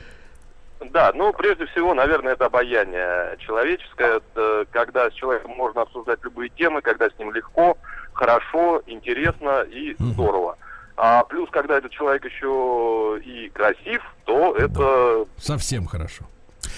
Да, 0.92 1.10
ну, 1.14 1.32
прежде 1.32 1.66
всего, 1.66 1.92
наверное, 1.94 2.34
это 2.34 2.46
обаяние 2.46 3.36
человеческое, 3.38 4.18
это 4.18 4.66
когда 4.70 5.10
с 5.10 5.14
человеком 5.14 5.52
можно 5.56 5.82
обсуждать 5.82 6.20
любые 6.22 6.48
темы, 6.50 6.80
когда 6.80 7.10
с 7.10 7.18
ним 7.18 7.32
легко, 7.32 7.76
хорошо, 8.12 8.82
интересно 8.86 9.62
и 9.62 9.96
здорово. 9.98 10.56
А 10.96 11.24
плюс, 11.24 11.50
когда 11.50 11.78
этот 11.78 11.92
человек 11.92 12.24
еще 12.24 13.20
и 13.24 13.48
красив, 13.50 14.02
то 14.24 14.54
это, 14.56 15.26
Совсем 15.36 15.86
хорошо. 15.86 16.24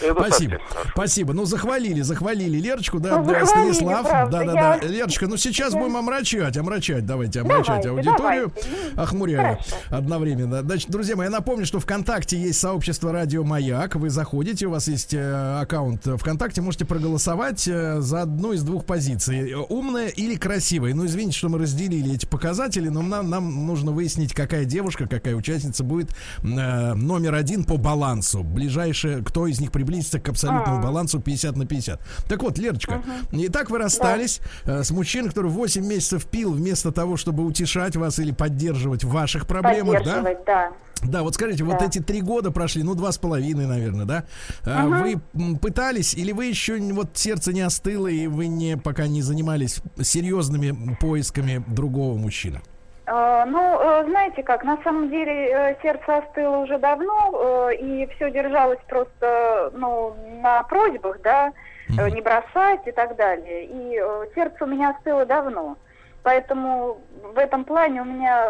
Это 0.01 0.15
Спасибо. 0.15 0.59
Спасибо. 0.93 1.33
Ну, 1.33 1.45
захвалили, 1.45 2.01
захвалили 2.03 2.59
Лерочку, 2.59 2.99
да, 3.01 3.19
Ну, 3.19 3.25
захвалили, 3.25 3.73
Станислав. 3.73 4.07
правда. 4.09 4.39
Да, 4.39 4.45
да, 4.45 4.53
Я- 4.53 4.79
да. 4.81 4.87
Лерочка, 4.87 5.27
ну 5.27 5.37
сейчас 5.37 5.75
будем 5.75 5.97
омрачать, 5.97 6.57
омрачать. 6.57 7.05
Давайте, 7.07 7.41
омрачать 7.41 7.83
Давайте, 7.83 8.11
аудиторию. 8.11 8.53
давайте. 8.97 9.37
Хорошо. 9.37 9.77
одновременно. 9.91 10.63
Значит, 10.63 10.91
друзья 10.91 11.17
мои, 11.17 11.27
я 11.27 11.31
напомню, 11.31 11.67
что 11.67 11.81
ВКонтакте 11.81 12.39
есть 12.39 12.59
сообщество 12.61 13.13
Радио 13.13 13.45
Маяк. 13.45 13.97
Вы 13.97 14.11
заходите, 14.11 14.67
у 14.67 14.71
вас 14.71 14.89
есть 14.89 15.15
э, 15.15 15.61
аккаунт 15.61 16.05
ВКонтакте, 16.07 16.61
можете 16.61 16.85
проголосовать 16.85 17.67
э, 17.69 18.01
за 18.01 18.23
одну 18.23 18.53
из 18.53 18.63
двух 18.63 18.85
позиций. 18.85 19.55
Умная 19.69 20.09
или 20.09 20.37
красивая. 20.37 20.95
Ну, 20.95 21.07
извините, 21.07 21.37
что 21.39 21.49
мы 21.49 21.59
разделили 21.59 22.15
эти 22.15 22.27
показатели, 22.27 22.89
но 22.89 23.03
нам, 23.03 23.29
нам 23.31 23.67
нужно 23.67 23.91
выяснить, 23.93 24.33
какая 24.35 24.65
девушка, 24.65 25.07
какая 25.09 25.35
участница 25.35 25.85
будет 25.85 26.11
э, 26.43 26.95
номер 26.95 27.35
один 27.35 27.65
по 27.65 27.77
балансу. 27.77 28.43
Ближайшая, 28.43 29.23
кто 29.23 29.47
из 29.47 29.61
них 29.61 29.73
прибудет 29.73 29.88
приблизиться 29.89 30.21
к 30.21 30.29
абсолютному 30.29 30.79
А. 30.79 30.83
балансу 30.83 31.19
50 31.19 31.57
на 31.57 31.65
50. 31.67 32.01
Так 32.29 32.43
вот, 32.43 32.59
Лерочка, 32.59 33.03
итак, 33.33 33.71
вы 33.71 33.79
расстались 33.79 34.41
э, 34.65 34.83
с 34.83 34.91
мужчиной, 34.91 35.29
который 35.31 35.51
8 35.51 35.85
месяцев 35.87 36.27
пил 36.27 36.53
вместо 36.53 36.93
того, 36.93 37.17
чтобы 37.17 37.45
утешать 37.45 37.97
вас 37.97 38.19
или 38.19 38.33
поддерживать 38.33 39.05
в 39.05 39.11
ваших 39.11 39.47
проблемах, 39.47 40.05
да? 40.05 40.23
Да. 40.47 40.73
Да, 41.05 41.23
вот 41.23 41.35
скажите, 41.35 41.63
вот 41.65 41.79
Да. 41.79 41.87
эти 41.87 42.01
три 42.01 42.21
года 42.21 42.51
прошли, 42.51 42.83
ну, 42.83 42.95
два 42.95 43.13
с 43.13 43.19
половиной, 43.19 43.67
наверное, 43.67 44.05
да? 44.05 44.25
А, 44.65 44.87
Вы 44.89 45.21
пытались, 45.57 46.13
или 46.15 46.33
вы 46.33 46.47
еще 46.47 46.77
вот 46.93 47.17
сердце 47.17 47.53
не 47.53 47.61
остыло, 47.61 48.09
и 48.09 48.27
вы 48.27 48.49
не 48.49 48.77
пока 48.77 49.07
не 49.07 49.23
занимались 49.23 49.81
серьезными 50.03 50.97
поисками 51.01 51.65
другого 51.69 52.19
мужчины? 52.19 52.61
Э, 53.09 53.45
Ну, 53.47 53.79
э, 53.81 54.05
знаете 54.05 54.43
как, 54.43 54.65
на 54.65 54.77
самом 54.83 55.09
деле 55.09 55.51
э, 55.51 55.77
сердце 55.83 56.19
остыло 56.19 56.59
уже 56.59 56.79
давно, 56.79 57.71
э, 57.71 57.77
и 57.77 58.07
все 58.15 58.31
держалось 58.31 58.81
просто, 58.87 59.71
ну, 59.75 60.15
на 60.43 60.63
просьбах, 60.65 61.21
да, 61.23 61.53
э, 61.99 62.11
не 62.11 62.21
бросать 62.21 62.87
и 62.87 62.93
так 62.93 63.17
далее. 63.17 63.65
И 63.65 64.01
сердце 64.35 64.65
у 64.65 64.67
меня 64.67 64.91
остыло 64.91 65.25
давно. 65.25 65.77
Поэтому 66.23 66.99
в 67.35 67.39
этом 67.39 67.65
плане 67.65 68.03
у 68.03 68.05
меня 68.05 68.47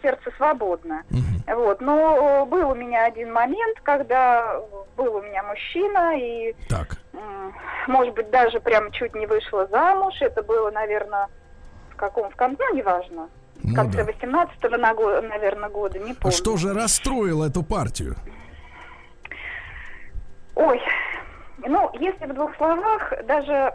сердце 0.00 0.30
свободно. 0.36 1.02
Вот. 1.46 1.80
Но 1.80 2.46
был 2.46 2.70
у 2.70 2.74
меня 2.74 3.04
один 3.04 3.32
момент, 3.32 3.80
когда 3.82 4.60
был 4.96 5.16
у 5.16 5.22
меня 5.22 5.42
мужчина, 5.42 6.16
и 6.16 6.54
Так. 6.68 6.96
Может 7.88 8.14
быть, 8.14 8.30
даже 8.30 8.60
прям 8.60 8.90
чуть 8.92 9.14
не 9.14 9.26
вышла 9.26 9.66
замуж. 9.66 10.14
Это 10.20 10.42
было, 10.42 10.70
наверное, 10.70 11.28
в 11.90 11.96
каком, 11.96 12.30
в 12.30 12.36
конце, 12.36 12.62
ну, 12.70 12.76
неважно. 12.76 13.28
Ну 13.62 13.74
конце 13.74 14.04
да. 14.04 14.12
18-го, 14.12 15.26
наверное, 15.28 15.68
года, 15.68 15.98
не 15.98 16.14
помню. 16.14 16.36
что 16.36 16.56
же 16.56 16.72
расстроило 16.74 17.46
эту 17.46 17.62
партию? 17.62 18.16
Ой, 20.54 20.80
ну, 21.58 21.90
если 21.98 22.26
в 22.26 22.34
двух 22.34 22.56
словах, 22.56 23.12
даже 23.26 23.72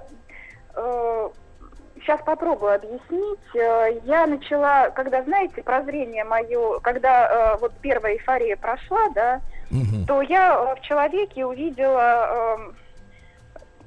сейчас 2.08 2.22
попробую 2.26 2.76
объяснить. 2.76 3.56
Э, 3.56 4.00
я 4.06 4.26
начала, 4.26 4.90
когда, 4.92 5.24
знаете, 5.24 5.62
прозрение 5.62 6.24
мое, 6.24 6.80
когда 6.80 7.28
э, 7.28 7.58
вот 7.60 7.74
первая 7.82 8.14
эйфория 8.14 8.56
прошла, 8.56 9.10
да, 9.14 9.42
Мгм. 9.70 10.06
то 10.06 10.22
я 10.22 10.54
э, 10.56 10.80
в 10.80 10.82
человеке 10.82 11.46
увидела... 11.46 12.56
эм, 12.56 12.76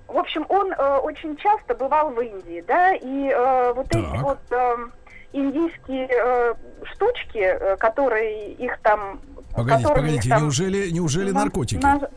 в 0.09 0.19
общем, 0.19 0.45
он 0.49 0.73
э, 0.73 0.97
очень 0.99 1.37
часто 1.37 1.75
бывал 1.75 2.11
в 2.11 2.21
Индии, 2.21 2.63
да, 2.67 2.95
и 2.95 3.29
э, 3.31 3.73
вот 3.73 3.87
эти 3.95 4.11
Так. 4.13 4.23
вот 4.23 4.39
эм, 4.51 4.93
индийские 5.33 6.09
э, 6.11 6.55
штучки, 6.95 7.39
э, 7.39 7.77
которые 7.77 8.53
их 8.55 8.79
там... 8.83 9.21
Погодите, 9.55 9.89
их 9.89 9.95
погодите, 9.95 10.29
там 10.29 10.43
неужели, 10.43 10.91
неужели 10.91 11.31
на- 11.31 11.41
наркотики? 11.41 11.83
на- 11.85 12.09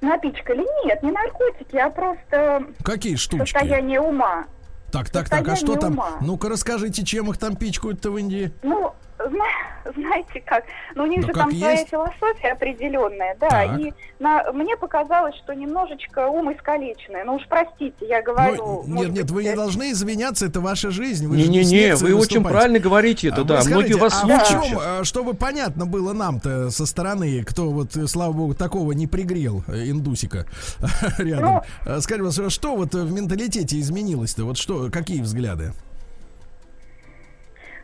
напичкали. 0.00 0.64
Нет, 0.86 1.02
не 1.02 1.10
наркотики, 1.12 1.76
а 1.76 1.90
просто 1.90 2.64
Какие 2.84 3.16
штучки? 3.16 3.44
состояние 3.52 4.00
ума. 4.00 4.46
Так, 4.90 5.08
так, 5.10 5.28
так, 5.28 5.48
а 5.48 5.56
что 5.56 5.72
состояние 5.74 5.80
там? 5.80 5.92
ума. 5.92 6.10
Ну-ка 6.20 6.48
расскажите, 6.48 7.04
чем 7.04 7.30
их 7.30 7.38
там 7.38 7.56
пичкают-то 7.56 8.10
в 8.10 8.18
Индии? 8.18 8.52
Ну, 8.62 8.92
зна- 9.18 9.44
знаете 9.96 10.40
как, 10.44 10.64
ну 10.94 11.04
у 11.04 11.06
них 11.06 11.20
Да 11.22 11.26
же 11.28 11.32
там 11.32 11.50
своя 11.50 11.72
есть. 11.72 11.88
философия 11.88 12.52
определенная, 12.52 13.36
да, 13.40 13.48
Так. 13.48 13.80
и 13.80 13.92
на, 14.18 14.52
мне 14.52 14.76
показалось, 14.76 15.34
что 15.36 15.54
немножечко 15.54 16.28
ум 16.28 16.52
искалеченный. 16.52 17.24
Ну 17.24 17.36
уж 17.36 17.42
простите, 17.48 18.06
я 18.06 18.22
говорю... 18.22 18.84
Ну, 18.86 19.02
нет, 19.02 19.10
нет, 19.12 19.22
быть, 19.26 19.30
вы 19.30 19.44
не 19.44 19.54
должны 19.54 19.90
извиняться, 19.92 20.46
это 20.46 20.60
ваша 20.60 20.90
жизнь. 20.90 21.26
Вы 21.26 21.36
же 21.38 21.44
с 21.44 21.48
Не-не-не, 21.48 21.86
лекцией 21.88 22.12
вы 22.14 22.20
очень 22.20 22.42
правильно 22.42 22.78
говорите 22.78 23.28
это, 23.28 23.42
А 23.42 23.44
да. 23.44 23.60
вы 23.62 23.70
Многие 23.70 23.94
скажите, 23.94 24.00
вас 24.00 24.14
а 24.14 24.20
слушают 24.20 24.64
в 24.64 24.68
чем, 24.68 24.78
а, 24.80 25.04
чтобы 25.04 25.34
понятно 25.34 25.86
было 25.86 26.12
нам-то 26.12 26.70
со 26.70 26.86
стороны, 26.86 27.42
кто 27.44 27.70
вот, 27.70 27.96
э, 27.96 28.06
слава 28.06 28.32
богу, 28.32 28.54
такого 28.54 28.92
не 28.92 29.06
пригрел, 29.06 29.64
э, 29.68 29.88
индусика 29.88 30.46
рядом. 31.18 31.62
А, 31.86 32.00
Скажите, 32.00 32.50
что 32.50 32.76
вот 32.76 32.94
в 32.94 33.12
менталитете 33.12 33.80
изменилось-то? 33.80 34.44
Вот 34.44 34.58
что, 34.58 34.90
какие 34.90 35.20
взгляды? 35.20 35.72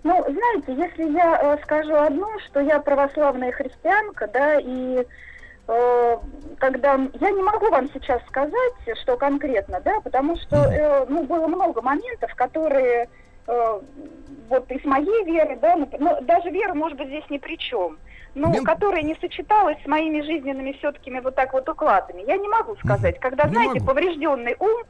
Ну, 0.04 0.22
знаете, 0.22 0.74
если 0.74 1.12
я 1.12 1.38
э, 1.42 1.62
скажу 1.62 1.94
одно, 1.94 2.28
что 2.46 2.60
я 2.60 2.78
православная 2.80 3.52
христианка, 3.52 4.28
да, 4.32 4.56
и 4.60 5.04
э, 5.66 6.16
когда 6.58 6.94
я 7.20 7.30
не 7.30 7.42
могу 7.42 7.68
вам 7.70 7.88
сейчас 7.92 8.22
сказать, 8.26 8.98
что 9.02 9.16
конкретно, 9.16 9.80
да, 9.84 10.00
потому 10.00 10.36
что 10.36 10.56
э, 10.56 11.06
ну 11.08 11.24
было 11.24 11.46
много 11.46 11.82
моментов, 11.82 12.34
которые 12.36 13.08
э, 13.46 13.80
вот 14.48 14.70
из 14.70 14.84
моей 14.84 15.24
веры, 15.24 15.58
да, 15.60 15.76
ну, 15.76 16.18
даже 16.22 16.50
вера, 16.50 16.74
может 16.74 16.96
быть, 16.96 17.08
здесь 17.08 17.28
ни 17.28 17.38
при 17.38 17.56
чем, 17.58 17.98
ну, 18.34 18.50
Мен- 18.52 18.64
которая 18.64 19.02
не 19.02 19.16
сочеталась 19.16 19.78
с 19.82 19.86
моими 19.86 20.20
жизненными 20.20 20.72
все-таки 20.72 21.10
вот 21.20 21.34
так 21.34 21.52
вот 21.52 21.68
укладами. 21.68 22.22
Я 22.26 22.36
не 22.36 22.48
могу 22.48 22.76
сказать, 22.76 23.18
когда, 23.18 23.44
Не 23.44 23.52
знаете, 23.52 23.74
могу. 23.80 23.86
поврежденный 23.86 24.56
ум, 24.58 24.82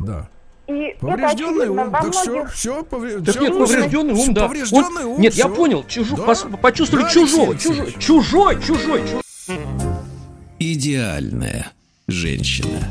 Да. 0.00 0.28
И 0.68 0.72
это 0.72 0.98
Поврежденный 1.00 1.64
очевидно 1.64 1.84
ум, 1.84 1.90
так 1.92 2.12
все, 2.12 2.46
все, 2.46 2.82
Так 2.82 3.40
нет, 3.40 3.58
поврежденный 3.58 4.14
ум, 4.14 4.34
да. 4.34 4.42
Поврежденный 4.46 5.04
ум. 5.04 5.20
Нет, 5.20 5.34
я 5.34 5.46
всё. 5.46 5.54
понял. 5.54 5.84
Чужо- 5.88 6.16
Да. 6.16 6.24
пос- 6.24 6.56
почувствовали 6.58 7.04
Да, 7.04 7.10
чужого, 7.10 7.56
чужой, 7.58 7.92
чужой, 7.98 8.62
чужой, 8.62 9.00
чужой. 9.02 9.22
Идеальная 10.58 11.72
женщина. 12.06 12.90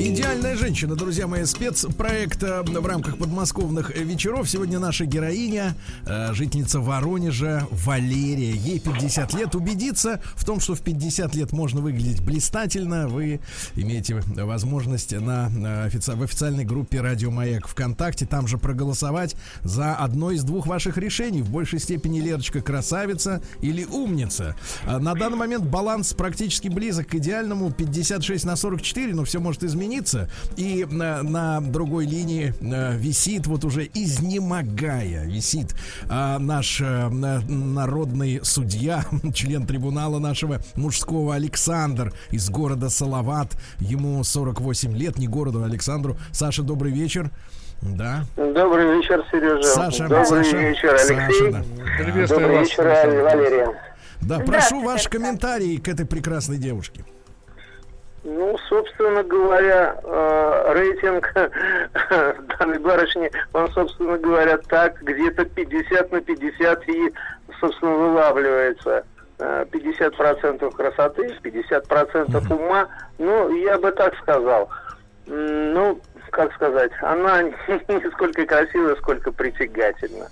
Идеальная 0.00 0.54
женщина, 0.54 0.94
друзья 0.94 1.26
мои, 1.26 1.44
спецпроект 1.44 2.40
э, 2.44 2.62
в 2.62 2.86
рамках 2.86 3.18
подмосковных 3.18 3.90
э, 3.90 4.04
вечеров. 4.04 4.48
Сегодня 4.48 4.78
наша 4.78 5.06
героиня, 5.06 5.74
э, 6.06 6.32
жительница 6.34 6.78
Воронежа 6.78 7.66
Валерия. 7.72 8.52
Ей 8.52 8.78
50 8.78 9.34
лет. 9.34 9.56
Убедиться 9.56 10.22
в 10.36 10.44
том, 10.44 10.60
что 10.60 10.76
в 10.76 10.82
50 10.82 11.34
лет 11.34 11.50
можно 11.50 11.80
выглядеть 11.80 12.22
блистательно, 12.22 13.08
вы 13.08 13.40
имеете 13.74 14.22
возможность 14.36 15.10
на, 15.10 15.50
э, 15.50 15.88
офици- 15.88 16.14
в 16.14 16.22
официальной 16.22 16.64
группе 16.64 17.00
Радио 17.00 17.32
Маяк 17.32 17.66
ВКонтакте. 17.66 18.24
Там 18.24 18.46
же 18.46 18.56
проголосовать 18.56 19.34
за 19.64 19.96
одно 19.96 20.30
из 20.30 20.44
двух 20.44 20.68
ваших 20.68 20.96
решений. 20.96 21.42
В 21.42 21.50
большей 21.50 21.80
степени 21.80 22.20
Лерочка 22.20 22.60
красавица 22.60 23.42
или 23.62 23.84
умница. 23.84 24.54
А 24.86 25.00
На 25.00 25.14
данный 25.14 25.38
момент 25.38 25.64
баланс 25.64 26.12
практически 26.12 26.68
близок 26.68 27.08
к 27.08 27.16
идеальному 27.16 27.72
56 27.72 28.44
на 28.44 28.54
44, 28.54 29.12
но 29.12 29.24
все 29.24 29.40
может 29.40 29.64
измениться. 29.64 29.87
И 30.56 30.86
на, 30.90 31.22
на 31.22 31.60
другой 31.60 32.06
линии 32.06 32.54
э, 32.60 32.96
висит, 32.96 33.46
вот 33.46 33.64
уже 33.64 33.88
изнемогая, 33.94 35.24
висит 35.24 35.74
а, 36.08 36.38
наш 36.38 36.80
э, 36.80 37.08
на- 37.08 37.40
народный 37.40 38.40
судья, 38.42 39.04
член 39.34 39.66
трибунала 39.66 40.18
нашего 40.18 40.58
мужского 40.76 41.34
Александр 41.34 42.12
из 42.30 42.48
города 42.50 42.88
Салават. 42.90 43.56
Ему 43.78 44.22
48 44.22 44.96
лет, 44.96 45.18
не 45.18 45.26
городу, 45.26 45.62
а 45.62 45.66
Александру. 45.66 46.16
Саша, 46.32 46.62
добрый 46.62 46.92
вечер. 46.92 47.30
Да. 47.80 48.24
Добрый 48.36 48.96
вечер, 48.96 49.24
Сережа. 49.30 49.62
Саша, 49.62 50.08
Добрый 50.08 50.26
Саша, 50.26 50.56
вечер, 50.56 50.90
Алексей. 50.94 51.16
Саша, 51.16 51.52
да. 51.52 51.64
Добрый 52.26 52.56
вас. 52.58 52.68
вечер, 52.68 52.86
Александр. 52.86 53.22
Валерия. 53.22 53.82
Да, 54.20 54.38
прошу 54.40 54.46
Здравствуйте, 54.46 54.86
ваш 54.86 54.94
Александр. 55.00 55.16
комментарий 55.18 55.76
к 55.78 55.88
этой 55.88 56.04
прекрасной 56.06 56.58
девушке. 56.58 57.04
Ну, 58.24 58.58
собственно 58.68 59.22
говоря, 59.22 59.96
э, 60.02 60.72
рейтинг 60.74 61.32
данной 62.58 62.78
барышни, 62.78 63.30
он, 63.52 63.70
собственно 63.72 64.18
говоря, 64.18 64.58
так 64.58 65.00
где-то 65.02 65.44
50 65.44 66.12
на 66.12 66.20
50 66.20 66.88
и, 66.88 67.12
собственно, 67.60 67.94
вылавливается. 67.94 69.04
Э, 69.38 69.64
50% 69.70 70.74
красоты, 70.74 71.32
50% 71.42 72.52
ума. 72.52 72.88
Ну, 73.18 73.56
я 73.56 73.78
бы 73.78 73.92
так 73.92 74.16
сказал. 74.18 74.68
Ну, 75.26 76.00
как 76.30 76.52
сказать, 76.54 76.90
она 77.02 77.42
не 77.68 78.10
сколько 78.12 78.44
красивая, 78.46 78.96
сколько 78.96 79.30
притягательна. 79.30 80.28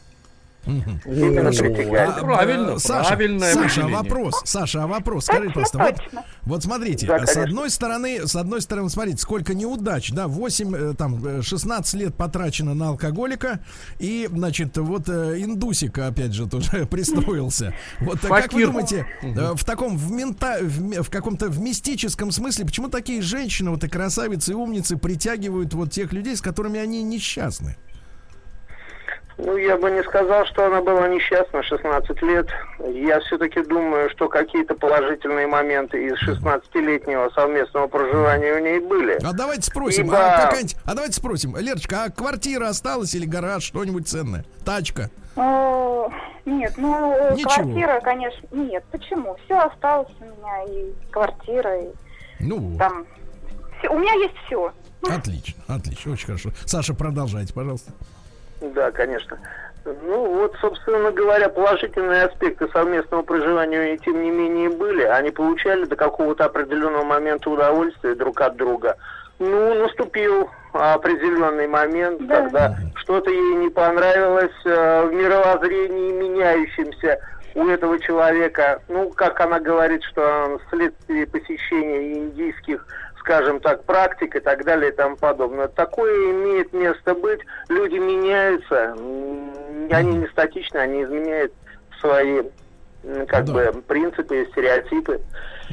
Правильно, 2.20 2.70
э, 2.72 2.78
Саша, 2.78 3.08
правильное 3.08 3.54
Саша, 3.54 3.86
вопрос, 3.86 4.42
Саша, 4.44 4.84
а 4.84 4.86
вопрос, 4.86 5.26
скажи, 5.26 5.50
Точно, 5.50 5.78
пожалуйста, 5.78 6.24
вот, 6.42 6.62
смотрите, 6.62 7.06
с 7.06 7.36
одной 7.36 7.70
стороны, 7.70 8.26
с 8.26 8.36
одной 8.36 8.60
стороны, 8.60 8.90
смотрите, 8.90 9.18
сколько 9.18 9.54
неудач, 9.54 10.10
да, 10.12 10.28
8, 10.28 10.74
э, 10.74 10.94
там, 10.94 11.24
э, 11.24 11.42
16 11.42 11.94
лет 11.94 12.14
потрачено 12.14 12.74
на 12.74 12.88
алкоголика, 12.88 13.60
и, 13.98 14.28
значит, 14.30 14.76
вот 14.76 15.08
э, 15.08 15.40
индусик, 15.40 15.98
опять 15.98 16.32
же, 16.32 16.46
тоже 16.46 16.86
пристроился. 16.90 17.74
Вот 18.00 18.24
а 18.24 18.28
как 18.28 18.52
вы 18.52 18.66
думаете, 18.66 19.06
э, 19.22 19.54
в 19.54 19.64
таком, 19.64 19.96
в, 19.96 20.10
мента, 20.10 20.58
в, 20.60 20.82
ме- 20.82 21.02
в 21.02 21.10
каком-то, 21.10 21.48
в 21.48 21.60
мистическом 21.60 22.30
смысле, 22.30 22.64
почему 22.64 22.88
такие 22.88 23.22
женщины, 23.22 23.70
вот 23.70 23.84
и 23.84 23.88
красавицы, 23.88 24.52
и 24.52 24.54
умницы 24.54 24.96
притягивают 24.96 25.74
вот 25.74 25.92
тех 25.92 26.12
людей, 26.12 26.36
с 26.36 26.40
которыми 26.40 26.80
они 26.80 27.02
несчастны? 27.02 27.76
Ну, 29.38 29.54
я 29.58 29.76
бы 29.76 29.90
не 29.90 30.02
сказал, 30.02 30.46
что 30.46 30.64
она 30.66 30.80
была 30.80 31.08
несчастна 31.08 31.62
16 31.62 32.22
лет. 32.22 32.48
Я 32.88 33.20
все-таки 33.20 33.62
думаю, 33.62 34.08
что 34.10 34.28
какие-то 34.30 34.74
положительные 34.74 35.46
моменты 35.46 36.06
из 36.06 36.14
16-летнего 36.26 37.28
совместного 37.34 37.86
проживания 37.86 38.54
у 38.54 38.58
ней 38.60 38.78
были. 38.80 39.18
А 39.22 39.32
давайте 39.34 39.62
спросим, 39.64 40.06
Ибо- 40.06 40.16
а 40.18 40.42
какая-нибудь- 40.46 40.76
а 40.86 40.94
давайте 40.94 41.12
спросим, 41.14 41.54
Лерочка, 41.56 42.04
а 42.04 42.10
квартира 42.10 42.68
осталась 42.68 43.14
или 43.14 43.26
гараж, 43.26 43.62
что-нибудь 43.62 44.08
ценное? 44.08 44.44
Тачка? 44.64 45.10
Э, 45.36 46.08
Нет, 46.46 46.74
ну, 46.78 47.34
Ничего. 47.34 47.50
квартира, 47.50 48.00
конечно, 48.00 48.46
нет. 48.52 48.84
Почему? 48.92 49.36
Все 49.44 49.58
осталось 49.58 50.08
у 50.20 50.24
меня, 50.24 50.62
и 50.64 50.92
квартира, 51.10 51.76
и 51.82 51.88
Ну, 52.38 52.76
там... 52.78 53.04
всё- 53.80 53.92
у 53.92 53.98
меня 53.98 54.12
есть 54.14 54.34
все. 54.46 54.72
отлично, 55.02 55.60
отлично, 55.66 56.12
очень 56.12 56.26
хорошо. 56.26 56.50
Саша, 56.64 56.94
продолжайте, 56.94 57.52
пожалуйста. 57.52 57.90
Да, 58.60 58.90
конечно. 58.90 59.38
Ну, 59.84 60.34
вот, 60.40 60.56
собственно 60.60 61.12
говоря, 61.12 61.48
положительные 61.48 62.24
аспекты 62.24 62.68
совместного 62.72 63.22
проживания 63.22 63.94
и 63.94 63.98
тем 63.98 64.20
не 64.20 64.30
менее 64.30 64.68
были. 64.68 65.02
Они 65.04 65.30
получали 65.30 65.84
до 65.84 65.94
какого-то 65.94 66.46
определенного 66.46 67.04
момента 67.04 67.48
удовольствие 67.50 68.16
друг 68.16 68.40
от 68.40 68.56
друга. 68.56 68.96
Ну, 69.38 69.74
наступил 69.74 70.50
определенный 70.72 71.68
момент, 71.68 72.26
Да. 72.26 72.36
когда 72.40 72.76
что-то 72.96 73.30
ей 73.30 73.54
не 73.56 73.68
понравилось 73.70 74.50
э, 74.64 75.06
в 75.06 75.12
мировоззрении 75.12 76.12
меняющемся 76.12 77.18
у 77.54 77.66
этого 77.68 77.98
человека. 78.00 78.80
Ну, 78.88 79.10
как 79.10 79.40
она 79.40 79.60
говорит, 79.60 80.02
что 80.04 80.58
вследствие 80.66 81.26
посещения 81.26 82.14
индийских 82.18 82.84
скажем 83.26 83.58
так, 83.58 83.82
практик 83.82 84.36
и 84.36 84.40
так 84.40 84.64
далее 84.64 84.92
и 84.92 84.94
тому 84.94 85.16
подобное. 85.16 85.66
Такое 85.66 86.30
имеет 86.30 86.72
место 86.72 87.12
быть. 87.12 87.40
Люди 87.68 87.96
меняются, 87.96 88.92
они 89.90 90.18
не 90.18 90.26
статичны, 90.28 90.78
они 90.78 91.02
изменяют 91.02 91.52
свои 92.00 92.42
как 93.28 93.44
Да. 93.46 93.52
бы 93.52 93.82
принципы, 93.82 94.46
стереотипы. 94.52 95.20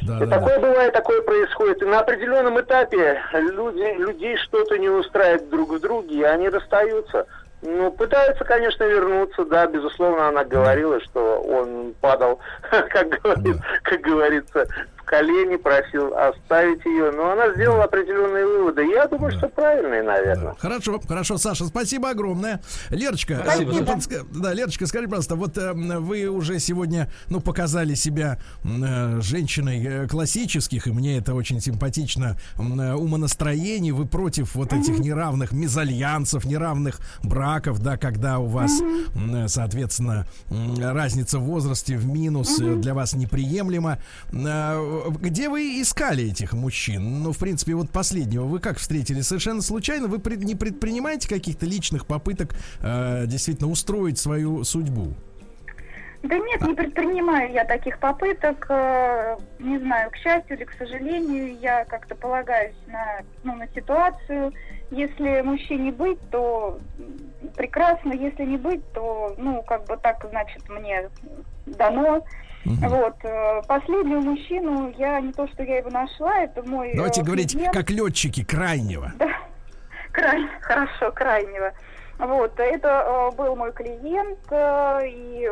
Да, 0.02 0.18
И 0.18 0.20
да, 0.22 0.26
да. 0.26 0.40
такое 0.40 0.60
бывает, 0.60 0.94
такое 0.94 1.22
происходит. 1.22 1.82
И 1.84 1.86
на 1.86 2.00
определенном 2.00 2.60
этапе 2.60 3.22
люди, 3.34 3.98
людей 4.02 4.36
что-то 4.38 4.78
не 4.80 4.90
устраивает 4.90 5.48
друг 5.50 5.74
в 5.74 5.80
друге, 5.80 6.16
и 6.16 6.24
они 6.24 6.50
расстаются. 6.50 7.28
Ну, 7.62 7.92
пытаются, 7.92 8.44
конечно, 8.44 8.84
вернуться, 8.84 9.46
да, 9.46 9.68
безусловно, 9.68 10.28
она 10.28 10.44
говорила, 10.44 11.00
что 11.02 11.40
он 11.42 11.94
падал, 12.02 12.40
как, 12.90 13.10
говорит- 13.22 13.62
как 13.84 14.02
говорится, 14.02 14.68
колени, 15.18 15.58
просил 15.58 16.12
оставить 16.18 16.84
ее, 16.86 17.12
но 17.12 17.32
она 17.34 17.54
сделала 17.54 17.84
определенные 17.84 18.48
выводы. 18.48 18.84
Я 18.88 19.08
думаю, 19.08 19.32
Да. 19.32 19.38
что 19.38 19.48
правильные, 19.50 20.02
наверное. 20.02 20.54
Да. 20.54 20.56
Хорошо, 20.58 21.00
хорошо, 21.08 21.38
Саша, 21.38 21.66
спасибо 21.66 22.10
огромное. 22.10 22.62
Лерочка, 22.90 23.34
э, 23.36 23.44
Спасибо. 23.44 23.72
подска- 23.84 24.26
да, 24.42 24.54
Лерочка, 24.54 24.88
скажи, 24.88 25.06
пожалуйста, 25.08 25.36
вот 25.36 25.56
э, 25.60 25.74
вы 25.74 26.26
уже 26.28 26.58
сегодня, 26.60 27.12
ну, 27.30 27.42
показали 27.42 27.94
себя 27.94 28.40
э, 28.64 29.20
женщиной 29.22 29.86
э, 29.86 30.08
классических, 30.08 30.88
и 30.88 30.92
мне 30.92 31.20
это 31.20 31.36
очень 31.36 31.60
симпатично, 31.62 32.36
э, 32.58 32.94
умонастроений. 32.94 33.92
Вы 33.92 34.06
против 34.08 34.56
вот 34.56 34.74
этих 34.74 34.98
неравных 34.98 35.52
мезальянсов, 35.52 36.46
неравных 36.46 36.98
браков, 37.22 37.80
да, 37.84 37.98
когда 37.98 38.40
у 38.40 38.48
вас, 38.48 38.72
э, 38.82 39.48
соответственно, 39.48 40.26
разница 40.82 41.38
в 41.38 41.44
возрасте 41.44 41.98
в 41.98 42.08
минус 42.08 42.60
э, 42.60 42.74
для 42.78 42.96
вас 42.96 43.14
неприемлема. 43.14 44.00
Э, 44.32 45.03
Где 45.10 45.50
вы 45.50 45.82
искали 45.82 46.30
этих 46.32 46.54
мужчин? 46.54 47.24
Ну, 47.24 47.32
в 47.32 47.38
принципе, 47.40 47.76
вот 47.76 47.90
последнего 47.90 48.46
вы 48.46 48.60
как 48.60 48.78
встретили? 48.78 49.22
Совершенно 49.22 49.62
случайно? 49.62 50.08
Вы 50.08 50.20
пред- 50.20 50.44
не 50.44 50.56
предпринимаете 50.56 51.28
каких-то 51.30 51.66
личных 51.66 52.06
попыток 52.06 52.56
э, 52.82 53.26
действительно 53.28 53.70
устроить 53.70 54.18
свою 54.20 54.64
судьбу? 54.64 55.14
Да 56.24 56.38
нет, 56.38 56.62
не 56.66 56.74
предпринимаю 56.74 57.52
я 57.52 57.66
таких 57.66 58.00
попыток. 58.00 58.66
э, 58.70 59.36
Не 59.60 59.78
знаю, 59.80 60.10
к 60.12 60.16
счастью 60.16 60.56
или 60.58 60.64
к 60.64 60.74
сожалению, 60.78 61.58
я 61.60 61.84
как-то 61.86 62.16
полагаюсь 62.16 62.76
на, 62.88 63.20
ну, 63.44 63.56
на 63.56 63.68
ситуацию. 63.76 64.54
Если 64.90 65.42
мужчине 65.42 65.92
быть, 65.92 66.20
то 66.32 66.80
прекрасно. 67.58 68.14
Если 68.14 68.46
не 68.46 68.58
быть, 68.58 68.82
то, 68.94 69.36
ну, 69.38 69.64
как 69.64 69.86
бы 69.86 69.98
так, 69.98 70.26
значит, 70.30 70.70
мне 70.70 71.10
дано. 71.66 72.24
Мгм. 72.66 72.88
Вот. 72.90 73.16
э, 73.24 73.62
Последнего 73.68 74.20
мужчину, 74.22 74.94
я 74.98 75.20
не 75.20 75.34
то, 75.34 75.48
что 75.50 75.64
я 75.64 75.78
его 75.78 75.90
нашла, 75.90 76.40
это 76.40 76.64
мой... 76.64 76.90
э, 76.92 76.96
Давайте 76.96 77.24
говорить, 77.24 77.52
клиент. 77.54 77.74
как 77.74 77.90
летчики 77.90 78.44
крайнего. 78.44 79.12
Да, 79.18 79.28
край, 80.12 80.48
хорошо, 80.62 81.12
крайнего. 81.12 81.74
Вот, 82.20 82.58
это 82.60 83.30
э, 83.32 83.36
был 83.36 83.56
мой 83.56 83.74
клиент, 83.74 84.40
э, 84.50 85.00
и 85.08 85.50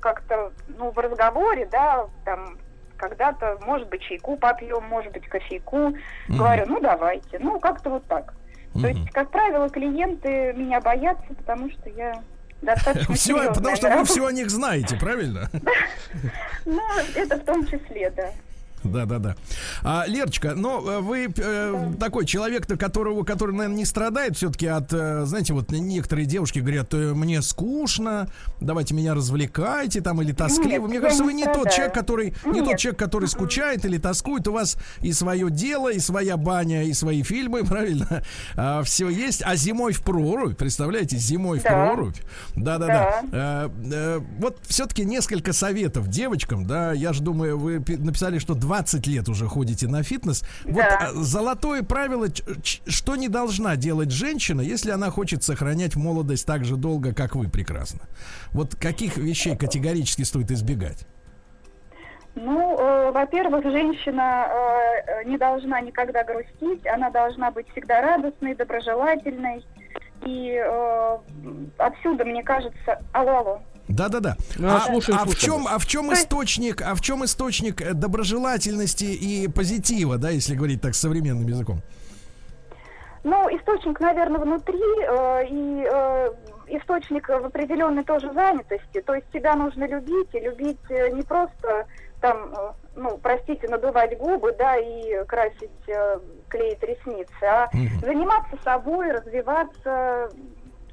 как-то, 0.00 0.52
ну, 0.78 0.90
в 0.90 0.98
разговоре, 0.98 1.66
да, 1.70 2.06
там, 2.24 2.58
когда-то, 2.96 3.58
может 3.66 3.88
быть, 3.88 4.00
чайку 4.02 4.36
попьем, 4.36 4.82
может 4.88 5.12
быть, 5.12 5.26
кофейку. 5.28 5.92
Говорю, 6.28 6.64
ну, 6.68 6.80
давайте. 6.80 7.38
Ну, 7.40 7.58
как-то 7.60 7.90
вот 7.90 8.06
так. 8.06 8.32
То 8.74 8.78
Мгм. 8.78 8.86
есть, 8.88 9.10
как 9.10 9.30
правило, 9.30 9.68
клиенты 9.68 10.54
меня 10.54 10.80
боятся, 10.80 11.34
потому 11.34 11.68
что 11.70 11.90
я 11.90 12.14
достаточно 12.62 13.14
Все, 13.14 13.24
серьезная 13.34 13.54
потому 13.54 13.76
что 13.76 13.90
вы 13.90 14.04
все 14.04 14.26
о 14.26 14.32
них 14.32 14.50
знаете, 14.50 14.96
правильно? 14.96 15.50
Ну, 16.64 16.80
это 17.16 17.36
в 17.38 17.44
том 17.44 17.66
числе, 17.66 18.10
да. 18.10 18.30
Да, 18.84 19.04
да, 19.06 19.18
да. 19.18 19.36
А, 19.82 20.04
Лерочка, 20.06 20.54
но 20.54 20.80
э, 20.90 21.00
вы 21.00 21.28
э, 21.36 21.92
такой 22.00 22.26
человек-то, 22.26 22.76
которого, 22.76 23.22
который, 23.24 23.52
наверное, 23.54 23.76
не 23.78 23.84
страдает 23.84 24.36
все-таки 24.36 24.66
от, 24.66 24.92
э, 24.92 25.24
знаете, 25.24 25.52
вот 25.54 25.70
некоторые 25.70 26.26
девушки 26.26 26.58
говорят, 26.58 26.92
«Э, 26.94 27.14
мне 27.14 27.42
скучно, 27.42 28.28
давайте 28.60 28.94
меня 28.94 29.14
развлекайте 29.14 30.00
там 30.00 30.20
или 30.22 30.32
тоскливо. 30.32 30.82
Нет, 30.86 30.90
Мне 30.90 31.00
кажется, 31.00 31.22
не 31.22 31.28
вы 31.28 31.32
не 31.34 31.44
тот 31.44 31.52
страдаю. 31.52 31.76
человек, 31.76 31.94
который, 31.94 32.34
не 32.44 32.52
Нет. 32.60 32.64
тот 32.64 32.78
человек, 32.78 32.98
который 32.98 33.28
скучает 33.28 33.84
или 33.84 33.98
тоскует. 33.98 34.48
У 34.48 34.52
вас 34.52 34.76
и 35.00 35.12
свое 35.12 35.50
дело, 35.50 35.92
и 35.92 35.98
своя 35.98 36.36
баня, 36.36 36.84
и 36.84 36.92
свои 36.92 37.22
фильмы, 37.22 37.64
правильно? 37.64 38.22
все 38.84 39.08
есть. 39.08 39.42
А 39.44 39.56
зимой 39.56 39.92
в 39.92 40.02
прорубь, 40.02 40.56
представляете, 40.56 41.16
зимой 41.16 41.60
в 41.60 41.62
Да. 41.62 41.70
прорубь. 41.70 42.16
Да, 42.56 42.78
да, 42.78 42.86
да. 42.86 43.22
Э, 43.32 43.68
э, 43.92 44.20
Вот 44.38 44.58
все-таки 44.66 45.04
несколько 45.04 45.52
советов 45.52 46.08
девочкам, 46.08 46.66
да, 46.66 46.92
я 46.92 47.12
же 47.12 47.22
думаю, 47.22 47.58
вы 47.58 47.80
пи- 47.80 47.96
написали, 47.96 48.38
что 48.38 48.54
20 48.72 49.06
лет 49.06 49.28
уже 49.28 49.46
ходите 49.48 49.86
на 49.86 50.02
фитнес. 50.02 50.42
Вот 50.64 50.76
Да. 50.76 50.98
э, 51.02 51.12
золотое 51.12 51.82
правило, 51.82 52.28
что 52.86 53.16
не 53.16 53.28
должна 53.28 53.76
делать 53.76 54.10
женщина, 54.10 54.62
если 54.62 54.90
она 54.92 55.10
хочет 55.10 55.42
сохранять 55.42 55.94
молодость 55.94 56.46
так 56.46 56.64
же 56.64 56.76
долго, 56.76 57.12
как 57.14 57.34
вы 57.34 57.50
прекрасно. 57.50 58.00
Вот 58.52 58.74
каких 58.74 59.18
вещей 59.18 59.56
категорически 59.56 60.22
стоит 60.22 60.50
избегать? 60.50 61.06
Ну, 62.34 62.78
э, 62.78 63.12
во-первых, 63.12 63.62
женщина 63.64 64.46
э, 64.48 65.20
э, 65.20 65.24
не 65.24 65.36
должна 65.36 65.82
никогда 65.82 66.24
грустить, 66.24 66.86
она 66.86 67.10
должна 67.10 67.50
быть 67.50 67.68
всегда 67.72 68.00
радостной, 68.00 68.54
доброжелательной. 68.54 69.66
И 70.24 70.50
э, 70.54 71.18
отсюда, 71.76 72.24
мне 72.24 72.42
кажется, 72.42 73.02
алло, 73.12 73.36
алло. 73.36 73.62
Да-да-да. 73.94 74.36
Ну, 74.56 74.68
а, 74.68 74.80
слушаем, 74.80 75.18
а 75.20 75.26
в 75.26 75.34
чем, 75.36 75.66
а 75.68 75.78
в 75.78 75.86
чем 75.86 76.12
источник, 76.12 76.82
а 76.82 76.94
в 76.94 77.00
чем 77.00 77.24
источник 77.24 77.80
э, 77.80 77.94
доброжелательности 77.94 79.04
и 79.04 79.48
позитива, 79.48 80.18
да, 80.18 80.30
если 80.30 80.54
говорить 80.54 80.80
так 80.80 80.94
современным 80.94 81.46
языком? 81.46 81.80
Ну, 83.24 83.48
источник, 83.56 84.00
наверное, 84.00 84.40
внутри, 84.40 84.80
э, 84.80 85.46
и 85.48 85.86
э, 85.88 86.32
источник 86.68 87.28
в 87.28 87.44
определенной 87.46 88.04
тоже 88.04 88.32
занятости. 88.32 89.00
То 89.04 89.14
есть 89.14 89.26
себя 89.32 89.54
нужно 89.54 89.86
любить, 89.86 90.28
и 90.32 90.40
любить 90.40 90.80
э, 90.88 91.10
не 91.10 91.22
просто 91.22 91.86
там, 92.20 92.52
э, 92.52 92.72
ну, 92.96 93.18
простите, 93.22 93.68
надувать 93.68 94.16
губы, 94.18 94.54
да, 94.58 94.76
и 94.76 95.24
красить, 95.26 95.70
э, 95.88 96.18
клеить 96.48 96.82
ресницы, 96.82 97.42
а 97.42 97.68
Мгм. 97.72 98.00
заниматься 98.00 98.56
собой, 98.64 99.12
развиваться, 99.12 100.30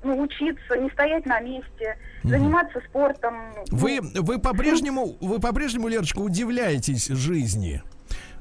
ну, 0.03 0.21
учиться, 0.21 0.75
не 0.77 0.89
стоять 0.91 1.25
на 1.25 1.39
месте, 1.41 1.97
заниматься 2.23 2.79
спортом. 2.89 3.35
Вы, 3.69 3.99
Ну, 4.01 4.23
вы 4.23 4.39
по-прежнему, 4.39 5.17
вы 5.19 5.39
по-прежнему, 5.39 5.87
Лерочка, 5.87 6.19
удивляетесь 6.19 7.07
жизни. 7.07 7.81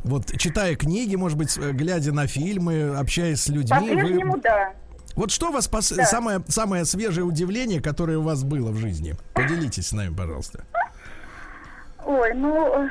Вот 0.05 0.27
читая 0.39 0.77
книги, 0.77 1.17
может 1.17 1.37
быть, 1.37 1.59
э, 1.59 1.73
глядя 1.73 2.13
на 2.13 2.27
фильмы, 2.29 2.97
общаясь 2.97 3.41
с 3.43 3.49
людьми, 3.49 3.89
По-прежнему, 3.91 4.33
вы... 4.35 4.41
да. 4.41 4.73
Вот 5.17 5.33
что 5.33 5.49
у 5.49 5.53
вас 5.53 5.69
пос- 5.69 5.97
Да. 5.97 6.05
самое 6.05 6.41
самое 6.47 6.85
свежее 6.85 7.25
удивление, 7.25 7.83
которое 7.83 8.19
у 8.19 8.23
вас 8.23 8.45
было 8.45 8.71
в 8.71 8.77
жизни? 8.77 9.15
Поделитесь 9.35 9.89
с 9.89 9.93
нами, 9.93 10.15
пожалуйста. 10.15 10.65
Ой, 12.05 12.33
ну, 12.35 12.89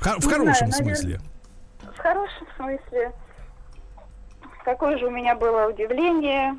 В, 0.00 0.02
в 0.02 0.28
хорошем 0.30 0.70
знаю, 0.70 0.70
наверное. 0.70 0.94
смысле. 0.96 1.20
В 1.80 1.98
хорошем 1.98 2.46
смысле. 2.56 3.12
Какое 4.64 4.98
же 4.98 5.06
у 5.06 5.10
меня 5.10 5.34
было 5.34 5.68
удивление. 5.68 6.56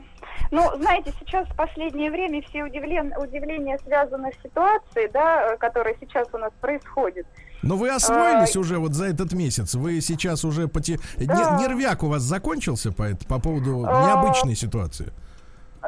Ну, 0.50 0.64
знаете, 0.78 1.14
сейчас 1.20 1.48
в 1.48 1.56
последнее 1.56 2.12
время 2.12 2.42
все 2.42 2.64
удивлен... 2.64 3.14
удивления 3.18 3.78
связаны 3.80 4.32
с 4.34 4.44
ситуацией, 4.44 5.10
да, 5.14 5.56
которая 5.58 5.96
сейчас 6.00 6.28
у 6.34 6.38
нас 6.38 6.52
происходит. 6.60 7.26
Но 7.62 7.76
вы 7.78 7.90
освоились 7.90 8.56
А, 8.56 8.60
уже 8.60 8.80
вот 8.80 8.94
за 8.94 9.06
этот 9.06 9.34
месяц. 9.34 9.76
Вы 9.76 10.02
сейчас 10.02 10.44
уже 10.44 10.68
поте... 10.68 10.98
Да. 11.18 11.58
Не- 11.58 11.64
нервяк 11.64 12.04
у 12.04 12.08
вас 12.08 12.22
закончился 12.24 12.92
по, 12.92 13.10
по 13.30 13.40
поводу 13.40 13.86
А, 13.88 14.08
необычной 14.08 14.56
ситуации. 14.56 15.14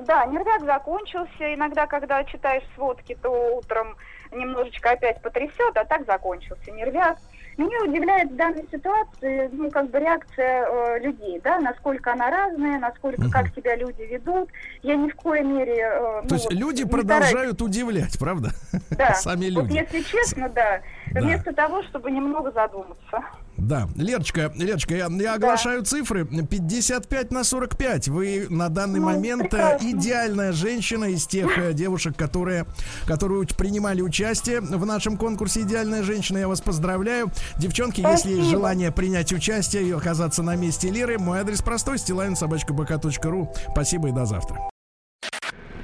Да, 0.06 0.26
нервяк 0.28 0.64
закончился. 0.64 1.54
Иногда, 1.54 1.88
когда 1.88 2.24
читаешь 2.24 2.64
сводки, 2.76 3.18
то 3.22 3.58
утром 3.58 3.96
немножечко 4.32 4.92
опять 4.92 5.22
потрясет, 5.22 5.76
а 5.76 5.84
так 5.86 6.06
закончился 6.06 6.72
нервяк. 6.72 7.18
Меня 7.58 7.84
удивляет 7.84 8.32
в 8.32 8.36
данной 8.36 8.66
ситуации, 8.72 9.50
ну, 9.52 9.70
как 9.70 9.90
бы 9.92 10.00
реакция 10.00 10.66
э, 10.68 11.00
людей, 11.00 11.40
да, 11.44 11.60
насколько 11.60 12.12
она 12.14 12.30
разная, 12.32 12.80
насколько, 12.80 13.22
Мгм. 13.22 13.32
как 13.32 13.54
себя 13.56 13.76
люди 13.76 14.02
ведут. 14.02 14.50
Я 14.82 14.96
ни 14.96 15.10
в 15.10 15.16
коей 15.16 15.44
мере... 15.44 15.78
э, 15.78 16.22
ну, 16.24 16.30
То 16.30 16.36
есть 16.36 16.46
вот 16.46 16.54
люди 16.54 16.84
продолжают 16.86 17.62
удивлять, 17.62 18.18
правда? 18.18 18.50
Да. 18.92 19.14
Сами 19.16 19.50
Вот 19.52 19.66
люди. 19.66 19.74
если 19.78 20.02
честно, 20.02 20.50
да. 20.50 20.82
Да. 21.14 21.22
Вместо 21.22 21.54
того, 21.54 21.84
чтобы 21.84 22.10
немного 22.12 22.52
задуматься. 22.52 23.22
Да, 23.56 23.88
Лерочка, 23.96 24.52
Лерочка, 24.56 24.96
я, 24.96 25.08
я 25.10 25.36
оглашаю 25.36 25.84
цифры. 25.86 26.26
55 26.26 27.32
на 27.32 27.44
45. 27.44 28.08
Вы 28.08 28.48
на 28.50 28.70
данный 28.70 29.00
Ну, 29.00 29.06
момент 29.06 29.44
э, 29.46 29.50
прекрасно. 29.50 29.92
идеальная 29.92 30.52
женщина 30.52 31.06
из 31.06 31.28
тех 31.28 31.56
э, 31.58 31.74
девушек, 31.74 32.18
которые, 32.18 32.66
которые 33.06 33.46
принимали 33.48 34.02
участие 34.02 34.60
в 34.60 34.86
нашем 34.86 35.18
конкурсе 35.18 35.62
«Идеальная 35.62 36.02
женщина». 36.02 36.40
Я 36.40 36.48
вас 36.48 36.62
поздравляю. 36.62 37.30
Девчонки, 37.60 38.02
если 38.02 38.30
есть 38.30 38.42
Спасибо. 38.46 38.50
желание 38.50 38.92
принять 38.92 39.32
участие 39.32 39.84
и 39.84 39.92
оказаться 39.92 40.42
на 40.42 40.56
месте 40.56 40.90
Леры, 40.90 41.20
мой 41.20 41.40
адрес 41.40 41.62
простой, 41.62 42.00
стилавин.собачка.бк.ру. 42.00 43.54
Спасибо 43.72 44.10
и 44.10 44.12
до 44.12 44.26
завтра. 44.26 44.58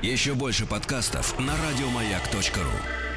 Еще 0.02 0.34
больше 0.34 0.66
подкастов 0.66 1.38
на 1.40 1.54
радиомаяк.ру. 1.54 3.09